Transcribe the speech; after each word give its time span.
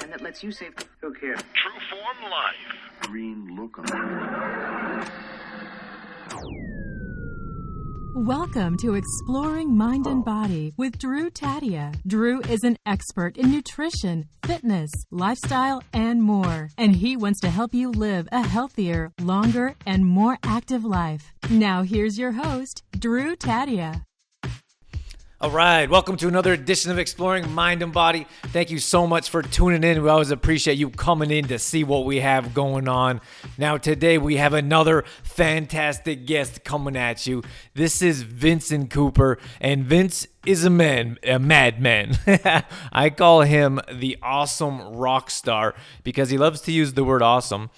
and 0.00 0.12
that 0.12 0.22
lets 0.22 0.42
you 0.42 0.50
save. 0.50 0.74
Who 1.00 1.12
cares? 1.14 1.40
True 1.54 1.80
Form 1.90 2.30
Life. 2.30 3.00
Green 3.00 3.56
look 3.56 3.78
on 3.78 3.84
Welcome 8.14 8.76
to 8.78 8.94
Exploring 8.94 9.76
Mind 9.76 10.06
and 10.06 10.20
oh. 10.20 10.24
Body 10.24 10.72
with 10.76 10.98
Drew 10.98 11.30
Tadia. 11.30 11.94
Drew 12.06 12.40
is 12.42 12.62
an 12.62 12.76
expert 12.86 13.36
in 13.36 13.50
nutrition, 13.50 14.28
fitness, 14.44 14.90
lifestyle, 15.10 15.82
and 15.92 16.22
more, 16.22 16.68
and 16.78 16.94
he 16.94 17.16
wants 17.16 17.40
to 17.40 17.50
help 17.50 17.74
you 17.74 17.90
live 17.90 18.28
a 18.30 18.46
healthier, 18.46 19.12
longer, 19.20 19.74
and 19.86 20.06
more 20.06 20.38
active 20.42 20.84
life. 20.84 21.32
Now, 21.50 21.82
here's 21.82 22.18
your 22.18 22.32
host, 22.32 22.82
Drew 22.98 23.34
Tadia. 23.34 24.04
All 25.42 25.50
right, 25.50 25.90
welcome 25.90 26.16
to 26.18 26.28
another 26.28 26.52
edition 26.52 26.92
of 26.92 27.00
Exploring 27.00 27.50
Mind 27.50 27.82
and 27.82 27.92
Body. 27.92 28.28
Thank 28.52 28.70
you 28.70 28.78
so 28.78 29.08
much 29.08 29.28
for 29.28 29.42
tuning 29.42 29.82
in. 29.82 30.00
We 30.00 30.08
always 30.08 30.30
appreciate 30.30 30.78
you 30.78 30.88
coming 30.88 31.32
in 31.32 31.48
to 31.48 31.58
see 31.58 31.82
what 31.82 32.04
we 32.04 32.20
have 32.20 32.54
going 32.54 32.86
on. 32.86 33.20
Now, 33.58 33.76
today 33.76 34.18
we 34.18 34.36
have 34.36 34.54
another 34.54 35.02
fantastic 35.24 36.26
guest 36.26 36.62
coming 36.62 36.96
at 36.96 37.26
you. 37.26 37.42
This 37.74 38.02
is 38.02 38.22
Vincent 38.22 38.90
Cooper, 38.90 39.36
and 39.60 39.84
Vince 39.84 40.28
is 40.46 40.64
a 40.64 40.70
man, 40.70 41.18
a 41.24 41.40
madman. 41.40 42.20
I 42.92 43.10
call 43.10 43.40
him 43.40 43.80
the 43.92 44.18
awesome 44.22 44.94
rock 44.94 45.28
star 45.28 45.74
because 46.04 46.30
he 46.30 46.38
loves 46.38 46.60
to 46.60 46.70
use 46.70 46.92
the 46.92 47.02
word 47.02 47.20
awesome 47.20 47.70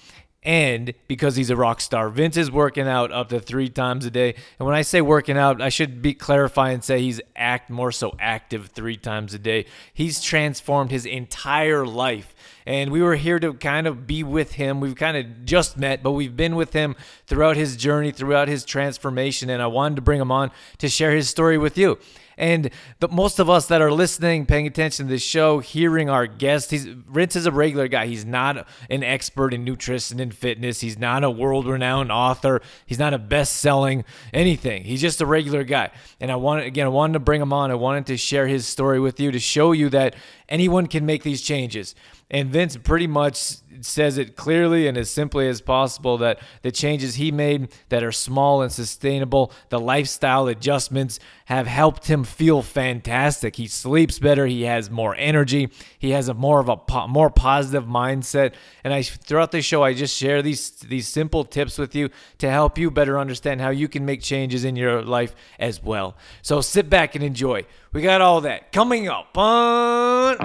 and 0.45 0.93
because 1.07 1.35
he's 1.35 1.49
a 1.49 1.55
rock 1.55 1.81
star. 1.81 2.09
Vince 2.09 2.37
is 2.37 2.51
working 2.51 2.87
out 2.87 3.11
up 3.11 3.29
to 3.29 3.39
three 3.39 3.67
times 3.67 4.05
a 4.05 4.11
day. 4.11 4.35
And 4.59 4.65
when 4.65 4.75
I 4.75 4.83
say 4.83 5.01
working 5.01 5.37
out, 5.37 5.59
I 5.59 5.69
should 5.69 6.01
be 6.01 6.13
clarify 6.13 6.69
and 6.69 6.83
say 6.83 7.01
he's 7.01 7.19
act 7.35 7.71
more 7.71 7.91
so 7.91 8.15
active 8.19 8.67
three 8.67 8.95
times 8.95 9.33
a 9.33 9.39
day. 9.39 9.65
He's 9.93 10.21
transformed 10.21 10.91
his 10.91 11.05
entire 11.05 11.85
life. 11.85 12.35
And 12.67 12.91
we 12.91 13.01
were 13.01 13.15
here 13.15 13.39
to 13.39 13.53
kind 13.53 13.87
of 13.87 14.07
be 14.07 14.23
with 14.23 14.53
him. 14.53 14.79
We've 14.79 14.95
kind 14.95 15.17
of 15.17 15.45
just 15.45 15.77
met, 15.77 16.01
but 16.01 16.11
we've 16.11 16.35
been 16.35 16.55
with 16.55 16.73
him 16.73 16.95
throughout 17.25 17.57
his 17.57 17.75
journey, 17.75 18.11
throughout 18.11 18.47
his 18.47 18.63
transformation. 18.63 19.49
And 19.49 19.61
I 19.61 19.67
wanted 19.67 19.95
to 19.95 20.01
bring 20.01 20.21
him 20.21 20.31
on 20.31 20.51
to 20.77 20.89
share 20.89 21.11
his 21.11 21.27
story 21.27 21.57
with 21.57 21.77
you. 21.77 21.97
And 22.37 22.69
the, 22.99 23.07
most 23.07 23.39
of 23.39 23.49
us 23.49 23.67
that 23.67 23.81
are 23.81 23.91
listening, 23.91 24.45
paying 24.45 24.67
attention 24.67 25.05
to 25.05 25.09
this 25.09 25.23
show, 25.23 25.59
hearing 25.59 26.09
our 26.09 26.27
guest, 26.27 26.71
he's 26.71 26.85
Vince 26.85 27.35
is 27.35 27.45
a 27.45 27.51
regular 27.51 27.87
guy. 27.87 28.07
He's 28.07 28.25
not 28.25 28.67
an 28.89 29.03
expert 29.03 29.53
in 29.53 29.63
nutrition 29.63 30.19
and 30.19 30.33
fitness. 30.33 30.81
He's 30.81 30.97
not 30.97 31.23
a 31.23 31.29
world-renowned 31.29 32.11
author. 32.11 32.61
He's 32.85 32.99
not 32.99 33.13
a 33.13 33.17
best-selling 33.17 34.05
anything. 34.33 34.83
He's 34.83 35.01
just 35.01 35.21
a 35.21 35.25
regular 35.25 35.63
guy. 35.63 35.91
And 36.19 36.31
I 36.31 36.35
wanted 36.35 36.65
again, 36.65 36.85
I 36.85 36.89
wanted 36.89 37.13
to 37.13 37.19
bring 37.19 37.41
him 37.41 37.53
on. 37.53 37.71
I 37.71 37.75
wanted 37.75 38.05
to 38.07 38.17
share 38.17 38.47
his 38.47 38.67
story 38.67 38.99
with 38.99 39.19
you 39.19 39.31
to 39.31 39.39
show 39.39 39.71
you 39.71 39.89
that 39.89 40.15
anyone 40.49 40.87
can 40.87 41.05
make 41.05 41.23
these 41.23 41.41
changes. 41.41 41.95
And 42.29 42.49
Vince 42.49 42.75
pretty 42.75 43.07
much 43.07 43.57
says 43.83 44.17
it 44.17 44.35
clearly 44.35 44.87
and 44.87 44.97
as 44.97 45.09
simply 45.09 45.47
as 45.47 45.61
possible 45.61 46.17
that 46.19 46.39
the 46.61 46.71
changes 46.71 47.15
he 47.15 47.31
made 47.31 47.69
that 47.89 48.03
are 48.03 48.11
small 48.11 48.61
and 48.61 48.71
sustainable, 48.71 49.51
the 49.69 49.79
lifestyle 49.79 50.47
adjustments 50.47 51.19
have 51.45 51.67
helped 51.67 52.07
him 52.07 52.23
feel 52.23 52.61
fantastic. 52.61 53.55
He 53.55 53.67
sleeps 53.67 54.19
better, 54.19 54.45
he 54.45 54.63
has 54.63 54.89
more 54.89 55.15
energy, 55.17 55.69
he 55.97 56.11
has 56.11 56.27
a 56.27 56.33
more 56.33 56.59
of 56.59 56.69
a 56.69 56.77
po- 56.77 57.07
more 57.07 57.29
positive 57.29 57.85
mindset. 57.85 58.53
And 58.83 58.93
I 58.93 59.01
throughout 59.03 59.51
the 59.51 59.61
show 59.61 59.83
I 59.83 59.93
just 59.93 60.15
share 60.15 60.41
these 60.41 60.71
these 60.71 61.07
simple 61.07 61.43
tips 61.43 61.77
with 61.77 61.95
you 61.95 62.09
to 62.37 62.49
help 62.49 62.77
you 62.77 62.91
better 62.91 63.19
understand 63.19 63.61
how 63.61 63.69
you 63.69 63.87
can 63.87 64.05
make 64.05 64.21
changes 64.21 64.65
in 64.65 64.75
your 64.75 65.01
life 65.01 65.35
as 65.59 65.81
well. 65.81 66.15
So 66.41 66.61
sit 66.61 66.89
back 66.89 67.15
and 67.15 67.23
enjoy. 67.23 67.65
We 67.93 68.01
got 68.01 68.21
all 68.21 68.41
that 68.41 68.71
coming 68.71 69.07
up 69.07 69.37
on 69.37 70.37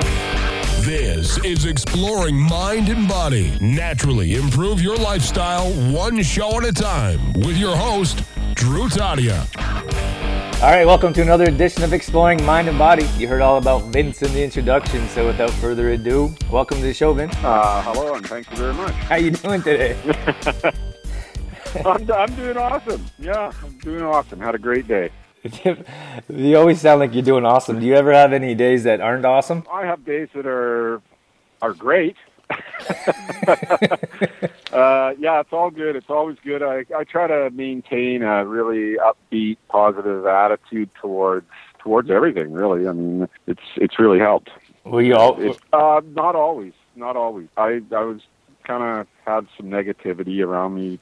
This 0.91 1.39
is 1.45 1.67
Exploring 1.67 2.37
Mind 2.37 2.89
and 2.89 3.07
Body. 3.07 3.57
Naturally 3.61 4.35
improve 4.35 4.83
your 4.83 4.97
lifestyle 4.97 5.71
one 5.93 6.21
show 6.21 6.59
at 6.59 6.65
a 6.65 6.73
time 6.73 7.33
with 7.35 7.57
your 7.57 7.77
host, 7.77 8.25
Drew 8.55 8.89
Tadia. 8.89 9.47
All 10.61 10.69
right, 10.69 10.85
welcome 10.85 11.13
to 11.13 11.23
another 11.23 11.45
edition 11.45 11.85
of 11.85 11.93
Exploring 11.93 12.45
Mind 12.45 12.69
and 12.69 12.77
Body. 12.77 13.05
You 13.19 13.29
heard 13.29 13.41
all 13.41 13.57
about 13.57 13.85
Vince 13.93 14.23
in 14.23 14.33
the 14.33 14.43
introduction, 14.43 15.07
so 15.11 15.29
without 15.29 15.53
further 15.53 15.91
ado, 15.91 16.35
welcome 16.51 16.79
to 16.79 16.83
the 16.83 16.93
show, 16.93 17.13
Vince. 17.13 17.37
Uh, 17.37 17.83
hello, 17.83 18.15
and 18.15 18.27
thank 18.27 18.51
you 18.51 18.57
very 18.57 18.75
much. 18.75 18.93
How 18.95 19.15
you 19.15 19.31
doing 19.31 19.63
today? 19.63 19.97
I'm, 21.87 22.11
I'm 22.11 22.35
doing 22.35 22.57
awesome. 22.57 23.07
Yeah, 23.17 23.53
I'm 23.63 23.79
doing 23.79 24.03
awesome. 24.03 24.41
Had 24.41 24.57
a 24.57 24.59
great 24.59 24.89
day. 24.89 25.13
you 26.29 26.57
always 26.57 26.81
sound 26.81 27.01
like 27.01 27.15
you're 27.15 27.23
doing 27.23 27.45
awesome. 27.45 27.81
Do 27.81 27.87
you 27.87 27.95
ever 27.95 28.13
have 28.13 28.33
any 28.33 28.55
days 28.55 28.85
that 28.85 29.01
aren't 29.01 29.25
awesome? 29.25 29.65
I 29.73 29.87
have 29.87 30.05
days 30.05 30.29
that 30.35 30.47
are 30.47 31.01
are 31.63 31.73
great. 31.73 32.17
uh, 32.51 32.57
yeah, 35.19 35.41
it's 35.41 35.53
all 35.53 35.71
good. 35.71 35.97
It's 35.97 36.11
always 36.11 36.37
good. 36.45 36.63
I, 36.63 36.85
I 36.97 37.05
try 37.05 37.27
to 37.27 37.51
maintain 37.51 38.23
a 38.23 38.45
really 38.45 38.97
upbeat, 38.97 39.57
positive 39.69 40.27
attitude 40.27 40.91
towards 41.01 41.47
towards 41.79 42.11
everything. 42.11 42.53
Really, 42.53 42.89
I 42.89 42.93
mean, 42.93 43.29
it's 43.47 43.63
it's 43.77 43.99
really 43.99 44.19
helped. 44.19 44.51
Well, 44.85 45.03
you 45.03 45.15
all 45.15 45.41
It's, 45.41 45.59
uh, 45.73 46.01
not 46.15 46.35
always, 46.35 46.73
not 46.97 47.17
always. 47.17 47.49
I 47.57 47.81
I 47.93 48.03
was 48.03 48.21
kind 48.65 48.83
of 48.83 49.07
had 49.27 49.47
some 49.57 49.71
negativity 49.71 50.45
around 50.45 50.75
me 50.75 50.99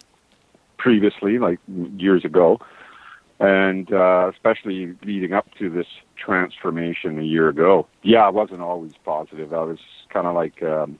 previously, 0.77 1.39
like 1.39 1.59
years 1.97 2.25
ago, 2.25 2.61
and 3.41 3.93
uh, 3.93 4.31
especially 4.33 4.95
leading 5.05 5.33
up 5.33 5.47
to 5.59 5.71
this 5.71 5.87
transformation 6.17 7.19
a 7.19 7.23
year 7.23 7.49
ago. 7.49 7.87
Yeah, 8.03 8.27
I 8.27 8.31
wasn't 8.31 8.61
always 8.61 8.93
positive. 9.05 9.53
I 9.53 9.63
was 9.63 9.79
kind 10.11 10.27
of 10.27 10.35
like. 10.35 10.63
Um, 10.63 10.99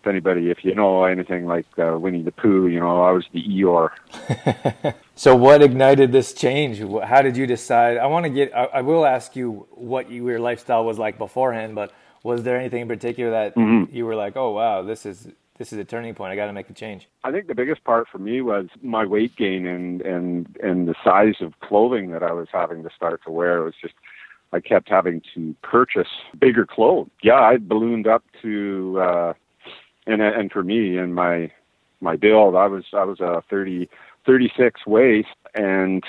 if 0.00 0.06
anybody, 0.06 0.48
if 0.48 0.64
you 0.64 0.74
know 0.74 1.04
anything 1.04 1.44
like 1.44 1.66
uh, 1.78 1.98
Winnie 1.98 2.22
the 2.22 2.32
Pooh, 2.32 2.68
you 2.68 2.80
know, 2.80 3.02
I 3.02 3.10
was 3.10 3.26
the 3.34 3.42
Eeyore. 3.42 4.94
So, 5.20 5.36
what 5.36 5.60
ignited 5.60 6.12
this 6.12 6.32
change? 6.32 6.78
How 7.04 7.20
did 7.20 7.36
you 7.36 7.46
decide? 7.46 7.98
I 7.98 8.06
want 8.06 8.24
to 8.24 8.30
get. 8.30 8.56
I, 8.56 8.64
I 8.64 8.80
will 8.80 9.04
ask 9.04 9.36
you 9.36 9.66
what 9.72 10.10
you, 10.10 10.26
your 10.26 10.40
lifestyle 10.40 10.82
was 10.82 10.98
like 10.98 11.18
beforehand, 11.18 11.74
but 11.74 11.92
was 12.22 12.42
there 12.42 12.58
anything 12.58 12.80
in 12.80 12.88
particular 12.88 13.30
that 13.32 13.54
you 13.92 14.06
were 14.06 14.16
like, 14.16 14.38
"Oh, 14.38 14.52
wow, 14.52 14.80
this 14.80 15.04
is 15.04 15.28
this 15.60 15.74
is 15.74 15.78
a 15.78 15.84
turning 15.84 16.14
point. 16.14 16.32
I 16.32 16.36
got 16.36 16.46
to 16.46 16.54
make 16.54 16.70
a 16.70 16.72
change." 16.72 17.06
I 17.22 17.30
think 17.30 17.46
the 17.46 17.54
biggest 17.54 17.84
part 17.84 18.08
for 18.08 18.16
me 18.18 18.40
was 18.40 18.66
my 18.82 19.04
weight 19.04 19.36
gain 19.36 19.66
and 19.66 20.00
and 20.00 20.56
and 20.62 20.88
the 20.88 20.94
size 21.04 21.36
of 21.42 21.60
clothing 21.60 22.10
that 22.12 22.22
I 22.22 22.32
was 22.32 22.48
having 22.50 22.82
to 22.82 22.90
start 22.96 23.20
to 23.26 23.30
wear. 23.30 23.58
It 23.58 23.64
was 23.64 23.74
just 23.80 23.94
I 24.52 24.60
kept 24.60 24.88
having 24.88 25.20
to 25.34 25.54
purchase 25.62 26.08
bigger 26.38 26.64
clothes. 26.64 27.10
Yeah, 27.22 27.40
I 27.40 27.58
ballooned 27.58 28.06
up 28.06 28.24
to 28.40 28.98
uh 29.00 29.32
and 30.06 30.22
and 30.22 30.50
for 30.50 30.64
me 30.64 30.96
and 30.96 31.14
my 31.14 31.52
my 32.00 32.16
build, 32.16 32.56
I 32.56 32.66
was 32.66 32.86
I 32.94 33.04
was 33.04 33.20
a 33.20 33.42
30 33.50 33.86
36 34.24 34.86
waist 34.86 35.28
and 35.54 36.02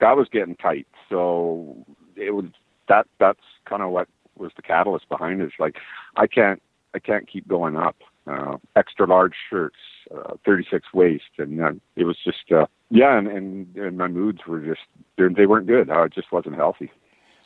that 0.00 0.14
was 0.14 0.28
getting 0.30 0.56
tight. 0.56 0.86
So 1.08 1.74
it 2.16 2.32
was 2.32 2.46
that 2.88 3.06
that's 3.18 3.40
kind 3.64 3.82
of 3.82 3.92
what 3.92 4.08
was 4.36 4.52
the 4.56 4.62
catalyst 4.62 5.08
behind 5.08 5.40
it. 5.40 5.46
It's 5.46 5.54
like 5.58 5.76
I 6.16 6.26
can't 6.26 6.60
I 6.94 6.98
can't 6.98 7.26
keep 7.26 7.48
going 7.48 7.76
up. 7.76 7.96
Uh, 8.26 8.58
extra 8.76 9.06
large 9.06 9.32
shirts, 9.48 9.78
uh, 10.14 10.34
36 10.44 10.86
waist, 10.92 11.24
and 11.38 11.60
uh, 11.60 11.72
it 11.96 12.04
was 12.04 12.16
just 12.22 12.52
uh, 12.52 12.66
yeah, 12.90 13.16
and, 13.16 13.26
and 13.26 13.76
and 13.76 13.96
my 13.96 14.08
moods 14.08 14.40
were 14.46 14.60
just 14.60 14.80
they're- 15.16 15.48
weren't 15.48 15.66
good. 15.66 15.90
I 15.90 16.06
just 16.08 16.30
wasn't 16.30 16.56
healthy. 16.56 16.92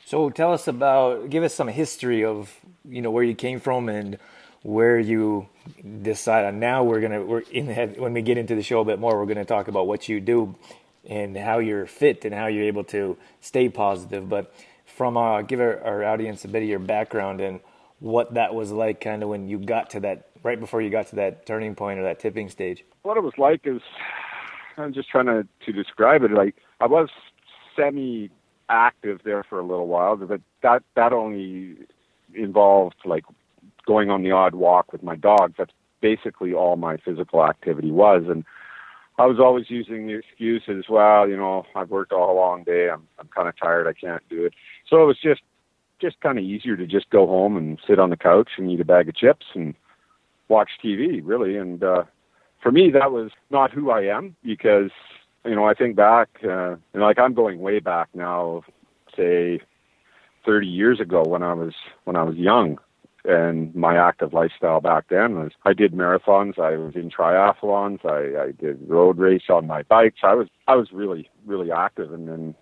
So, 0.05 0.29
tell 0.29 0.51
us 0.53 0.67
about. 0.67 1.29
Give 1.29 1.43
us 1.43 1.55
some 1.55 1.69
history 1.69 2.25
of 2.25 2.59
you 2.87 3.01
know 3.01 3.09
where 3.09 3.23
you 3.23 3.35
came 3.35 3.59
from 3.59 3.87
and 3.89 4.19
where 4.63 4.99
you 4.99 5.47
decide. 6.01 6.43
And 6.45 6.59
now 6.59 6.83
we're 6.83 6.99
gonna 6.99 7.23
we're 7.23 7.43
in 7.51 7.67
when 7.95 8.13
we 8.13 8.21
get 8.21 8.37
into 8.37 8.53
the 8.53 8.61
show 8.61 8.81
a 8.81 8.85
bit 8.85 8.99
more. 8.99 9.17
We're 9.17 9.25
gonna 9.33 9.45
talk 9.45 9.67
about 9.67 9.87
what 9.87 10.09
you 10.09 10.19
do 10.19 10.55
and 11.05 11.37
how 11.37 11.59
you're 11.59 11.85
fit 11.85 12.25
and 12.25 12.33
how 12.35 12.47
you're 12.47 12.65
able 12.65 12.83
to 12.85 13.17
stay 13.41 13.69
positive. 13.69 14.27
But 14.27 14.53
from 14.85 15.15
uh, 15.17 15.41
give 15.43 15.59
our, 15.59 15.81
our 15.83 16.03
audience 16.03 16.43
a 16.45 16.47
bit 16.47 16.63
of 16.63 16.69
your 16.69 16.79
background 16.79 17.39
and 17.41 17.59
what 17.99 18.33
that 18.33 18.53
was 18.53 18.71
like, 18.71 18.99
kind 19.01 19.23
of 19.23 19.29
when 19.29 19.47
you 19.47 19.57
got 19.57 19.89
to 19.91 19.99
that 20.01 20.29
right 20.45 20.59
before 20.59 20.79
you 20.79 20.91
got 20.91 21.07
to 21.07 21.15
that 21.15 21.45
turning 21.47 21.73
point 21.73 21.99
or 21.99 22.03
that 22.03 22.19
tipping 22.19 22.47
stage. 22.49 22.85
what 23.01 23.17
it 23.17 23.23
was 23.23 23.33
like 23.37 23.61
is 23.65 23.81
I'm 24.77 24.93
just 24.93 25.09
trying 25.09 25.25
to 25.25 25.45
to 25.65 25.71
describe 25.73 26.23
it. 26.23 26.31
Like 26.31 26.55
I 26.79 26.85
was 26.85 27.09
semi 27.75 28.29
active 28.69 29.21
there 29.25 29.43
for 29.43 29.59
a 29.59 29.63
little 29.63 29.87
while, 29.87 30.15
but 30.15 30.39
that 30.61 30.83
that 30.95 31.11
only 31.11 31.75
involved 32.33 32.95
like 33.05 33.25
going 33.87 34.09
on 34.09 34.23
the 34.23 34.31
odd 34.31 34.55
walk 34.55 34.93
with 34.93 35.03
my 35.03 35.15
dog. 35.15 35.55
That's 35.57 35.73
basically 35.99 36.53
all 36.53 36.75
my 36.75 36.97
physical 36.97 37.43
activity 37.43 37.91
was, 37.91 38.23
and 38.29 38.45
I 39.17 39.25
was 39.25 39.39
always 39.39 39.69
using 39.69 40.07
the 40.07 40.13
excuses, 40.13 40.85
well, 40.89 41.27
you 41.27 41.37
know, 41.37 41.65
I've 41.73 41.89
worked 41.89 42.11
all 42.11 42.31
a 42.31 42.37
long 42.37 42.63
day. 42.63 42.89
I'm 42.89 43.07
I'm 43.17 43.29
kind 43.35 43.49
of 43.49 43.57
tired. 43.57 43.87
I 43.87 43.93
can't 43.93 44.23
do 44.29 44.45
it. 44.45 44.53
So 44.87 45.01
it 45.01 45.05
was 45.05 45.17
just 45.19 45.41
just 45.99 46.19
kind 46.19 46.37
of 46.37 46.43
easier 46.43 46.77
to 46.77 46.85
just 46.85 47.09
go 47.09 47.25
home 47.25 47.57
and 47.57 47.79
sit 47.87 47.99
on 47.99 48.11
the 48.11 48.17
couch 48.17 48.49
and 48.57 48.69
eat 48.69 48.81
a 48.81 48.85
bag 48.85 49.09
of 49.09 49.15
chips 49.15 49.45
and 49.55 49.73
watch 50.47 50.69
TV, 50.83 51.21
really. 51.23 51.57
And 51.57 51.83
uh, 51.83 52.03
for 52.61 52.71
me, 52.71 52.91
that 52.91 53.11
was 53.11 53.31
not 53.49 53.71
who 53.71 53.91
I 53.91 54.01
am 54.03 54.35
because 54.43 54.91
you 55.45 55.55
know 55.55 55.65
I 55.65 55.73
think 55.73 55.95
back, 55.95 56.29
uh, 56.43 56.75
and 56.93 57.01
like 57.01 57.19
I'm 57.19 57.33
going 57.33 57.59
way 57.59 57.79
back 57.79 58.09
now, 58.13 58.63
say 59.15 59.59
30 60.45 60.67
years 60.67 60.99
ago 60.99 61.23
when 61.23 61.43
I 61.43 61.53
was 61.53 61.73
when 62.03 62.15
I 62.15 62.23
was 62.23 62.35
young, 62.35 62.79
and 63.23 63.73
my 63.75 63.97
active 63.97 64.33
lifestyle 64.33 64.81
back 64.81 65.05
then 65.09 65.35
was 65.35 65.51
I 65.63 65.73
did 65.73 65.93
marathons, 65.93 66.59
I 66.59 66.77
was 66.77 66.95
in 66.95 67.09
triathlons, 67.09 68.05
I, 68.05 68.47
I 68.47 68.51
did 68.51 68.87
road 68.87 69.17
race 69.17 69.49
on 69.49 69.67
my 69.67 69.83
bikes. 69.83 70.19
I 70.23 70.35
was 70.35 70.47
I 70.67 70.75
was 70.75 70.91
really 70.91 71.29
really 71.45 71.71
active, 71.71 72.11
and 72.13 72.27
then 72.27 72.55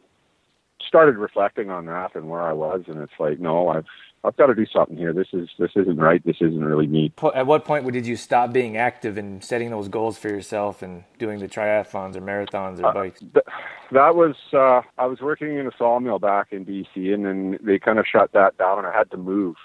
started 0.86 1.18
reflecting 1.18 1.70
on 1.70 1.86
that 1.86 2.16
and 2.16 2.30
where 2.30 2.42
I 2.42 2.54
was, 2.54 2.84
and 2.88 2.98
it's 2.98 3.20
like, 3.20 3.40
no, 3.40 3.70
I've 3.70 3.86
I've 4.26 4.38
got 4.38 4.46
to 4.48 4.56
do 4.56 4.66
something 4.66 4.98
here. 4.98 5.12
This 5.12 5.28
is 5.34 5.50
this 5.60 5.72
isn't 5.76 5.98
right. 5.98 6.26
This 6.26 6.38
isn't 6.40 6.64
really 6.64 6.88
me. 6.88 7.12
At 7.36 7.46
what 7.46 7.66
point 7.66 7.90
did 7.92 8.08
you 8.08 8.16
stop 8.16 8.54
being 8.54 8.78
active 8.78 9.18
and 9.18 9.44
setting 9.44 9.70
those 9.70 9.90
goals 9.90 10.18
for 10.18 10.30
yourself 10.30 10.82
and 10.82 11.04
doing 11.20 11.40
the 11.40 11.48
triathlons 11.50 12.16
or 12.16 12.22
marathons 12.22 12.82
or 12.82 12.94
bikes? 12.94 13.22
Uh, 13.22 13.26
th- 13.34 13.46
that 13.92 14.16
was 14.16 14.36
uh, 14.54 14.82
I 14.98 15.08
was 15.08 15.20
working 15.20 15.58
in 15.58 15.68
a 15.68 15.72
sawmill 15.78 16.20
back 16.20 16.48
in 16.52 16.66
BC, 16.66 17.14
and 17.14 17.26
then 17.26 17.60
they 17.62 17.80
kind 17.80 18.00
of 18.00 18.06
shut 18.10 18.32
that 18.32 18.58
down, 18.58 18.78
and 18.78 18.88
I 18.88 18.98
had 18.98 19.12
to 19.12 19.18
move 19.18 19.56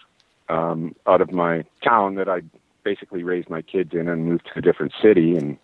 um, 0.48 0.96
out 1.06 1.20
of 1.20 1.30
my 1.30 1.64
town 1.84 2.16
that 2.16 2.28
I 2.28 2.40
basically 2.82 3.22
raised 3.22 3.48
my 3.48 3.62
kids 3.62 3.90
in, 3.92 4.08
and 4.08 4.26
moved 4.26 4.48
to 4.52 4.58
a 4.58 4.62
different 4.62 4.92
city, 5.00 5.36
and 5.36 5.56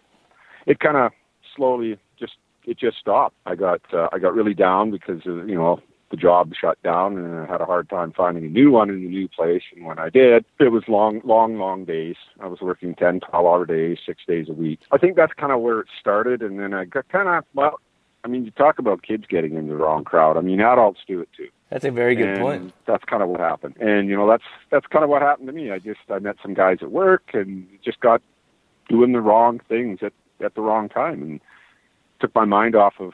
it 0.67 0.79
kind 0.79 0.97
of 0.97 1.11
slowly 1.57 1.99
just 2.17 2.35
it 2.65 2.79
just 2.79 2.99
stopped. 2.99 3.35
I 3.45 3.57
got 3.57 3.81
uh, 3.93 4.07
I 4.13 4.21
got 4.21 4.35
really 4.35 4.55
down 4.55 4.93
because 4.93 5.27
of, 5.27 5.49
you 5.49 5.57
know 5.57 5.81
the 6.15 6.21
job 6.21 6.53
shut 6.59 6.81
down 6.85 7.19
and 7.19 7.41
I 7.41 7.47
had 7.47 7.61
a 7.61 7.67
hard 7.67 7.89
time 7.89 8.13
finding 8.13 8.45
a 8.45 8.49
new 8.49 8.71
one 8.71 8.89
in 8.89 8.97
a 8.97 9.09
new 9.09 9.29
place. 9.29 9.63
And 9.75 9.85
when 9.85 9.99
I 9.99 10.11
did, 10.11 10.45
it 10.61 10.69
was 10.69 10.85
long, 10.87 11.21
long, 11.25 11.59
long 11.59 11.85
days. 11.85 12.15
I 12.39 12.47
was 12.47 12.61
working 12.61 12.95
10, 12.95 13.21
12 13.21 13.47
hour 13.47 13.67
days, 13.67 13.99
six 14.07 14.23
days 14.27 14.49
a 14.49 14.53
week. 14.53 14.81
I 14.93 14.99
think 14.99 15.17
that's 15.17 15.33
kind 15.33 15.51
of 15.51 15.61
where 15.61 15.81
it 15.81 15.89
started. 15.99 16.41
And 16.41 16.61
then 16.61 16.73
I 16.73 16.85
got 16.85 17.09
kind 17.09 17.29
of, 17.29 17.45
well, 17.53 17.81
I 18.23 18.29
mean, 18.29 18.45
you 18.45 18.53
talk 18.53 18.79
about 18.79 19.03
kids 19.03 19.25
getting 19.29 19.55
in 19.55 19.67
the 19.67 19.75
wrong 19.75 20.05
crowd. 20.05 20.37
I 20.37 20.41
mean, 20.41 20.61
adults 20.61 21.01
do 21.07 21.21
it 21.21 21.29
too. 21.37 21.49
That's 21.71 21.85
a 21.85 21.91
very 21.91 22.15
good 22.15 22.29
and 22.29 22.41
point. 22.41 22.75
That's 22.87 23.05
kind 23.05 23.23
of 23.23 23.29
what 23.29 23.41
happened. 23.41 23.77
And, 23.81 24.09
you 24.09 24.17
know, 24.17 24.29
that's, 24.29 24.45
that's 24.71 24.87
kind 24.87 25.03
of 25.03 25.11
what 25.11 25.21
happened 25.21 25.49
to 25.49 25.53
me. 25.53 25.73
I 25.73 25.81
just, 25.81 26.01
I 26.09 26.21
met 26.21 26.37
some 26.41 26.55
guys 26.55 26.79
at 26.81 26.93
work 26.93 27.31
and 27.33 27.67
just 27.85 27.99
got 27.99 28.23
doing 28.89 29.13
the 29.13 29.21
wrong 29.21 29.61
things 29.69 29.99
at, 30.03 30.13
at 30.45 30.55
the 30.55 30.61
wrong 30.61 30.89
time 30.89 31.23
and 31.23 31.41
took 32.21 32.33
my 32.35 32.45
mind 32.45 32.77
off 32.77 32.95
of 33.01 33.13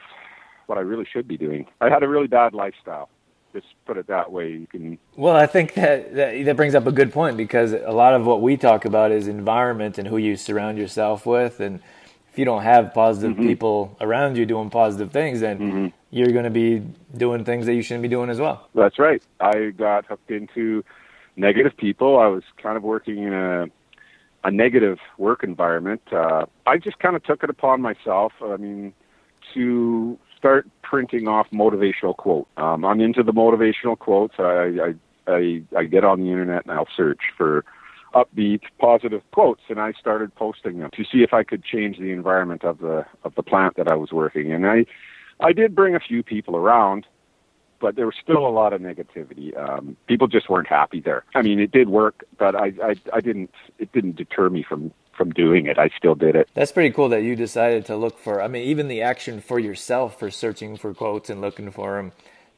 what 0.71 0.77
I 0.77 0.81
really 0.81 1.05
should 1.11 1.27
be 1.27 1.35
doing. 1.35 1.65
I 1.81 1.89
had 1.89 2.01
a 2.01 2.07
really 2.07 2.27
bad 2.27 2.53
lifestyle. 2.53 3.09
Just 3.51 3.67
put 3.85 3.97
it 3.97 4.07
that 4.07 4.31
way. 4.31 4.51
You 4.51 4.67
can. 4.67 4.97
Well, 5.17 5.35
I 5.35 5.45
think 5.45 5.73
that, 5.73 6.15
that 6.15 6.45
that 6.45 6.55
brings 6.55 6.75
up 6.75 6.87
a 6.87 6.93
good 6.93 7.11
point 7.11 7.35
because 7.35 7.73
a 7.73 7.91
lot 7.91 8.13
of 8.13 8.25
what 8.25 8.41
we 8.41 8.55
talk 8.55 8.85
about 8.85 9.11
is 9.11 9.27
environment 9.27 9.97
and 9.97 10.07
who 10.07 10.15
you 10.15 10.37
surround 10.37 10.77
yourself 10.77 11.25
with, 11.25 11.59
and 11.59 11.81
if 12.31 12.39
you 12.39 12.45
don't 12.45 12.61
have 12.63 12.93
positive 12.93 13.35
mm-hmm. 13.35 13.47
people 13.47 13.97
around 13.99 14.37
you 14.37 14.45
doing 14.45 14.69
positive 14.69 15.11
things, 15.11 15.41
then 15.41 15.59
mm-hmm. 15.59 15.87
you're 16.09 16.31
going 16.31 16.45
to 16.45 16.49
be 16.49 16.81
doing 17.17 17.43
things 17.43 17.65
that 17.65 17.73
you 17.73 17.81
shouldn't 17.81 18.03
be 18.03 18.07
doing 18.07 18.29
as 18.29 18.39
well. 18.39 18.69
That's 18.73 18.97
right. 18.97 19.21
I 19.41 19.71
got 19.71 20.05
hooked 20.05 20.31
into 20.31 20.85
negative 21.35 21.75
people. 21.75 22.17
I 22.17 22.27
was 22.27 22.43
kind 22.63 22.77
of 22.77 22.83
working 22.83 23.17
in 23.23 23.33
a 23.33 23.65
a 24.45 24.49
negative 24.49 24.99
work 25.17 25.43
environment. 25.43 26.01
Uh, 26.11 26.45
I 26.65 26.77
just 26.77 26.97
kind 26.99 27.17
of 27.17 27.23
took 27.23 27.43
it 27.43 27.49
upon 27.49 27.81
myself. 27.81 28.31
I 28.41 28.55
mean, 28.55 28.93
to 29.53 30.17
start 30.41 30.67
printing 30.81 31.27
off 31.27 31.47
motivational 31.53 32.17
quote. 32.17 32.47
Um, 32.57 32.83
I'm 32.83 32.99
into 32.99 33.21
the 33.21 33.31
motivational 33.31 33.97
quotes. 33.97 34.33
I, 34.39 34.95
I, 35.27 35.31
I, 35.31 35.63
I 35.77 35.83
get 35.83 36.03
on 36.03 36.19
the 36.19 36.29
internet 36.29 36.65
and 36.65 36.73
I'll 36.73 36.87
search 36.97 37.21
for 37.37 37.63
upbeat, 38.15 38.61
positive 38.79 39.21
quotes, 39.31 39.61
and 39.69 39.79
I 39.79 39.93
started 39.93 40.33
posting 40.33 40.79
them 40.79 40.89
to 40.95 41.03
see 41.03 41.19
if 41.19 41.31
I 41.31 41.43
could 41.43 41.63
change 41.63 41.99
the 41.99 42.11
environment 42.11 42.63
of 42.63 42.79
the 42.79 43.05
of 43.23 43.35
the 43.35 43.43
plant 43.43 43.77
that 43.77 43.87
I 43.87 43.95
was 43.95 44.11
working. 44.11 44.51
And 44.51 44.65
I, 44.65 44.85
I 45.39 45.53
did 45.53 45.75
bring 45.75 45.95
a 45.95 45.99
few 45.99 46.23
people 46.23 46.55
around, 46.55 47.05
but 47.79 47.95
there 47.95 48.07
was 48.07 48.15
still 48.21 48.45
a 48.47 48.49
lot 48.49 48.73
of 48.73 48.81
negativity. 48.81 49.55
Um, 49.55 49.95
people 50.07 50.27
just 50.27 50.49
weren't 50.49 50.67
happy 50.67 51.01
there. 51.01 51.23
I 51.35 51.43
mean, 51.43 51.59
it 51.59 51.71
did 51.71 51.87
work, 51.87 52.25
but 52.39 52.55
I, 52.55 52.73
I, 52.83 52.95
I 53.13 53.21
didn't. 53.21 53.51
It 53.77 53.91
didn't 53.91 54.15
deter 54.15 54.49
me 54.49 54.65
from 54.67 54.91
from 55.21 55.31
doing 55.33 55.67
it. 55.67 55.77
I 55.77 55.89
still 55.95 56.15
did 56.15 56.35
it. 56.35 56.49
That's 56.55 56.71
pretty 56.71 56.89
cool 56.89 57.09
that 57.09 57.21
you 57.21 57.35
decided 57.35 57.85
to 57.85 57.95
look 57.95 58.17
for. 58.17 58.41
I 58.41 58.47
mean, 58.47 58.63
even 58.63 58.87
the 58.87 59.03
action 59.03 59.39
for 59.39 59.59
yourself 59.59 60.17
for 60.17 60.31
searching 60.31 60.77
for 60.77 60.95
quotes 60.95 61.29
and 61.29 61.41
looking 61.41 61.69
for 61.69 61.97
them. 61.97 62.11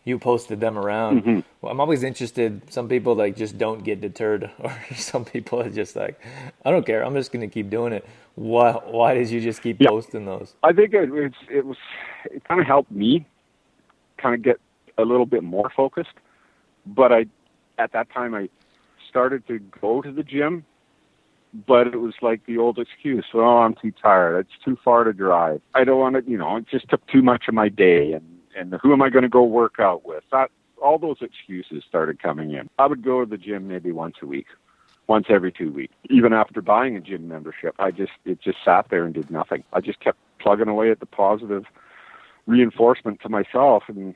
You 0.05 0.17
posted 0.17 0.61
them 0.61 0.77
around. 0.77 1.21
Mm-hmm. 1.21 1.39
Well, 1.61 1.71
I'm 1.73 1.81
always 1.81 2.03
interested. 2.03 2.61
Some 2.71 2.87
people 2.87 3.15
like 3.15 3.35
just 3.35 3.57
don't 3.57 3.83
get 3.83 3.99
deterred, 3.99 4.49
or 4.59 4.73
some 4.95 5.25
people 5.25 5.61
are 5.61 5.69
just 5.69 5.97
like, 5.97 6.21
I 6.63 6.71
don't 6.71 6.85
care. 6.85 7.05
I'm 7.05 7.13
just 7.15 7.33
going 7.33 7.47
to 7.49 7.53
keep 7.53 7.69
doing 7.69 7.91
it. 7.91 8.05
Why? 8.35 8.71
Why 8.71 9.13
did 9.13 9.29
you 9.29 9.41
just 9.41 9.61
keep 9.61 9.81
yeah. 9.81 9.89
posting 9.89 10.25
those? 10.25 10.55
I 10.63 10.71
think 10.71 10.93
it, 10.93 11.09
it, 11.13 11.33
it 11.49 11.65
was. 11.65 11.77
It 12.25 12.43
kind 12.45 12.61
of 12.61 12.67
helped 12.67 12.91
me, 12.91 13.25
kind 14.17 14.35
of 14.35 14.41
get 14.41 14.57
a 14.97 15.03
little 15.03 15.25
bit 15.25 15.43
more 15.43 15.69
focused. 15.75 16.17
But 16.85 17.11
I, 17.11 17.25
at 17.77 17.91
that 17.91 18.09
time, 18.11 18.33
I 18.33 18.49
started 19.09 19.45
to 19.47 19.59
go 19.81 20.01
to 20.01 20.11
the 20.11 20.23
gym 20.23 20.65
but 21.53 21.87
it 21.87 21.97
was 21.97 22.15
like 22.21 22.45
the 22.45 22.57
old 22.57 22.79
excuse. 22.79 23.25
Oh, 23.33 23.59
I'm 23.59 23.75
too 23.75 23.91
tired. 23.91 24.39
It's 24.39 24.65
too 24.65 24.77
far 24.83 25.03
to 25.03 25.13
drive. 25.13 25.61
I 25.73 25.83
don't 25.83 25.99
want 25.99 26.15
to, 26.15 26.29
you 26.29 26.37
know, 26.37 26.57
it 26.57 26.67
just 26.67 26.89
took 26.89 27.05
too 27.07 27.21
much 27.21 27.45
of 27.47 27.53
my 27.53 27.69
day. 27.69 28.13
And, 28.13 28.25
and 28.57 28.79
who 28.81 28.91
am 28.91 29.01
I 29.01 29.09
going 29.09 29.23
to 29.23 29.29
go 29.29 29.43
work 29.43 29.75
out 29.79 30.05
with? 30.05 30.23
That, 30.31 30.49
all 30.81 30.97
those 30.97 31.17
excuses 31.21 31.83
started 31.87 32.21
coming 32.21 32.51
in. 32.51 32.69
I 32.79 32.87
would 32.87 33.03
go 33.03 33.23
to 33.23 33.29
the 33.29 33.37
gym 33.37 33.67
maybe 33.67 33.91
once 33.91 34.15
a 34.21 34.25
week, 34.25 34.47
once 35.07 35.27
every 35.29 35.51
two 35.51 35.71
weeks. 35.71 35.93
Even 36.09 36.33
after 36.33 36.61
buying 36.61 36.97
a 36.97 37.01
gym 37.01 37.27
membership, 37.27 37.75
I 37.79 37.91
just, 37.91 38.11
it 38.25 38.41
just 38.41 38.57
sat 38.65 38.87
there 38.89 39.05
and 39.05 39.13
did 39.13 39.29
nothing. 39.31 39.63
I 39.73 39.79
just 39.79 39.99
kept 39.99 40.17
plugging 40.39 40.67
away 40.67 40.91
at 40.91 40.99
the 40.99 41.05
positive 41.05 41.65
reinforcement 42.47 43.21
to 43.21 43.29
myself 43.29 43.83
and 43.87 44.13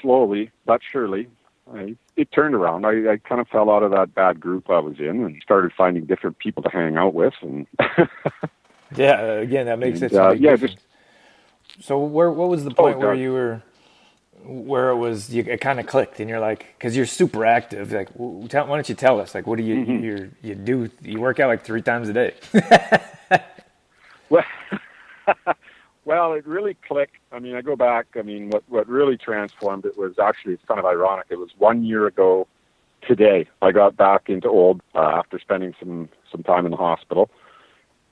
slowly 0.00 0.50
but 0.64 0.80
surely 0.90 1.28
I, 1.72 1.96
it 2.16 2.32
turned 2.32 2.54
around. 2.54 2.84
I, 2.84 3.12
I 3.12 3.16
kind 3.18 3.40
of 3.40 3.48
fell 3.48 3.70
out 3.70 3.82
of 3.82 3.90
that 3.92 4.14
bad 4.14 4.40
group 4.40 4.68
I 4.68 4.78
was 4.78 4.98
in 4.98 5.24
and 5.24 5.40
started 5.42 5.72
finding 5.76 6.06
different 6.06 6.38
people 6.38 6.62
to 6.64 6.68
hang 6.68 6.96
out 6.96 7.14
with. 7.14 7.34
And 7.40 7.66
yeah, 8.96 9.20
again, 9.20 9.66
that 9.66 9.78
makes 9.78 10.02
and, 10.02 10.12
it. 10.12 10.18
Uh, 10.18 10.32
yeah, 10.32 10.56
just, 10.56 10.78
so 11.80 11.98
where 11.98 12.30
what 12.30 12.48
was 12.48 12.64
the 12.64 12.70
oh, 12.70 12.74
point 12.74 12.96
oh, 12.96 13.00
where 13.00 13.14
you 13.14 13.32
were, 13.32 13.62
where 14.44 14.90
it 14.90 14.96
was 14.96 15.32
you 15.32 15.44
it 15.44 15.60
kind 15.60 15.78
of 15.78 15.86
clicked 15.86 16.18
and 16.18 16.28
you're 16.28 16.40
like, 16.40 16.74
because 16.76 16.96
you're 16.96 17.06
super 17.06 17.44
active. 17.46 17.92
Like, 17.92 18.10
why 18.14 18.48
don't 18.48 18.88
you 18.88 18.94
tell 18.94 19.20
us? 19.20 19.34
Like, 19.34 19.46
what 19.46 19.56
do 19.56 19.62
you 19.62 19.76
mm-hmm. 19.76 20.04
you 20.04 20.30
you 20.42 20.54
do? 20.54 20.90
You 21.02 21.20
work 21.20 21.38
out 21.40 21.48
like 21.48 21.64
three 21.64 21.82
times 21.82 22.08
a 22.08 22.12
day. 22.12 22.34
well. 24.28 24.44
Well, 26.04 26.32
it 26.32 26.46
really 26.46 26.74
clicked. 26.86 27.16
I 27.30 27.38
mean, 27.38 27.54
I 27.54 27.62
go 27.62 27.76
back. 27.76 28.06
I 28.16 28.22
mean, 28.22 28.50
what 28.50 28.64
what 28.68 28.88
really 28.88 29.16
transformed 29.16 29.84
it 29.84 29.96
was 29.96 30.18
actually 30.18 30.54
it's 30.54 30.64
kind 30.64 30.80
of 30.80 30.86
ironic. 30.86 31.26
It 31.30 31.38
was 31.38 31.50
one 31.58 31.84
year 31.84 32.06
ago 32.06 32.46
today. 33.02 33.48
I 33.60 33.72
got 33.72 33.96
back 33.96 34.28
into 34.28 34.48
old 34.48 34.80
uh, 34.94 35.00
after 35.00 35.38
spending 35.38 35.74
some 35.78 36.08
some 36.30 36.42
time 36.42 36.64
in 36.64 36.72
the 36.72 36.76
hospital, 36.76 37.30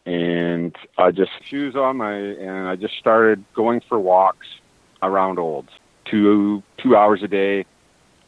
and 0.06 0.74
I 0.98 1.10
just 1.10 1.32
shoes 1.44 1.74
on 1.74 1.96
my 1.96 2.14
and 2.14 2.68
I 2.68 2.76
just 2.76 2.96
started 2.96 3.44
going 3.54 3.80
for 3.88 3.98
walks 3.98 4.46
around 5.02 5.38
Olds, 5.38 5.70
two 6.04 6.62
two 6.78 6.96
hours 6.96 7.22
a 7.24 7.28
day, 7.28 7.66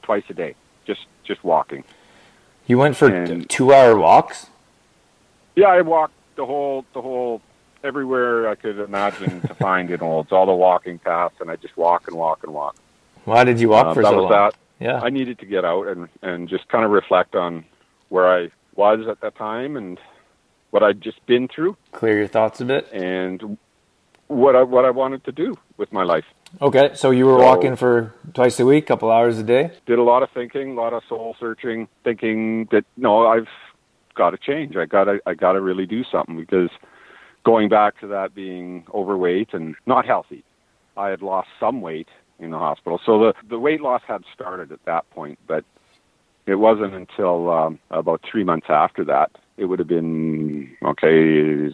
twice 0.02 0.24
a 0.28 0.34
day, 0.34 0.56
just 0.86 1.06
just 1.24 1.44
walking. 1.44 1.84
You 2.66 2.78
went 2.78 2.96
for 2.96 3.08
and, 3.08 3.48
two 3.48 3.72
hour 3.72 3.96
walks. 3.96 4.46
Yeah, 5.54 5.68
I 5.68 5.82
walked 5.82 6.14
the 6.36 6.46
whole 6.46 6.84
the 6.94 7.02
whole 7.02 7.42
everywhere 7.84 8.48
I 8.48 8.54
could 8.54 8.78
imagine 8.78 9.40
to 9.42 9.54
find 9.54 9.90
in 9.90 10.00
Olds, 10.00 10.32
all 10.32 10.46
the 10.46 10.52
walking 10.52 10.98
paths, 10.98 11.34
and 11.40 11.50
I 11.50 11.56
just 11.56 11.76
walk 11.76 12.08
and 12.08 12.16
walk 12.16 12.44
and 12.44 12.52
walk. 12.52 12.76
Why 13.24 13.44
did 13.44 13.60
you 13.60 13.68
walk 13.68 13.88
um, 13.88 13.94
for 13.94 14.02
that 14.02 14.10
so 14.10 14.16
was 14.16 14.30
long? 14.30 14.32
That. 14.32 14.54
Yeah, 14.80 15.00
I 15.00 15.10
needed 15.10 15.38
to 15.40 15.46
get 15.46 15.64
out 15.64 15.86
and 15.88 16.08
and 16.22 16.48
just 16.48 16.68
kind 16.68 16.84
of 16.84 16.90
reflect 16.90 17.34
on 17.34 17.64
where 18.08 18.32
I 18.32 18.50
was 18.74 19.06
at 19.08 19.20
that 19.20 19.36
time 19.36 19.76
and 19.76 19.98
what 20.70 20.82
I'd 20.82 21.00
just 21.00 21.24
been 21.26 21.48
through. 21.48 21.76
Clear 21.92 22.18
your 22.18 22.26
thoughts 22.26 22.60
a 22.60 22.64
bit. 22.64 22.92
And 22.92 23.58
what 24.26 24.56
I 24.56 24.62
what 24.62 24.84
I 24.84 24.90
wanted 24.90 25.24
to 25.24 25.32
do 25.32 25.56
with 25.76 25.92
my 25.92 26.02
life. 26.02 26.24
Okay, 26.60 26.90
so 26.94 27.10
you 27.10 27.26
were 27.26 27.38
so, 27.38 27.44
walking 27.44 27.76
for 27.76 28.14
twice 28.34 28.58
a 28.60 28.66
week, 28.66 28.86
couple 28.86 29.10
hours 29.10 29.38
a 29.38 29.42
day. 29.42 29.70
Did 29.86 29.98
a 29.98 30.02
lot 30.02 30.22
of 30.22 30.30
thinking, 30.30 30.72
a 30.72 30.80
lot 30.80 30.92
of 30.92 31.02
soul 31.08 31.36
searching, 31.38 31.88
thinking 32.04 32.66
that 32.72 32.84
no, 32.96 33.26
I've 33.26 33.48
got 34.14 34.30
to 34.30 34.38
change. 34.38 34.76
I 34.76 34.86
got 34.86 35.04
to 35.04 35.20
I 35.26 35.34
got 35.34 35.52
to 35.52 35.60
really 35.60 35.86
do 35.86 36.04
something 36.10 36.36
because 36.36 36.70
going 37.44 37.68
back 37.68 37.98
to 38.00 38.06
that 38.08 38.34
being 38.34 38.84
overweight 38.94 39.50
and 39.52 39.74
not 39.86 40.06
healthy. 40.06 40.44
I 40.96 41.08
had 41.08 41.22
lost 41.22 41.48
some 41.58 41.80
weight 41.80 42.08
in 42.38 42.50
the 42.50 42.58
hospital. 42.58 43.00
So 43.04 43.18
the, 43.18 43.34
the 43.48 43.58
weight 43.58 43.80
loss 43.80 44.02
had 44.06 44.22
started 44.34 44.72
at 44.72 44.84
that 44.84 45.08
point, 45.10 45.38
but 45.46 45.64
it 46.46 46.56
wasn't 46.56 46.94
until 46.94 47.50
um, 47.50 47.78
about 47.90 48.20
three 48.30 48.44
months 48.44 48.66
after 48.68 49.04
that. 49.04 49.30
It 49.56 49.66
would 49.66 49.78
have 49.78 49.88
been, 49.88 50.76
okay, 50.82 51.68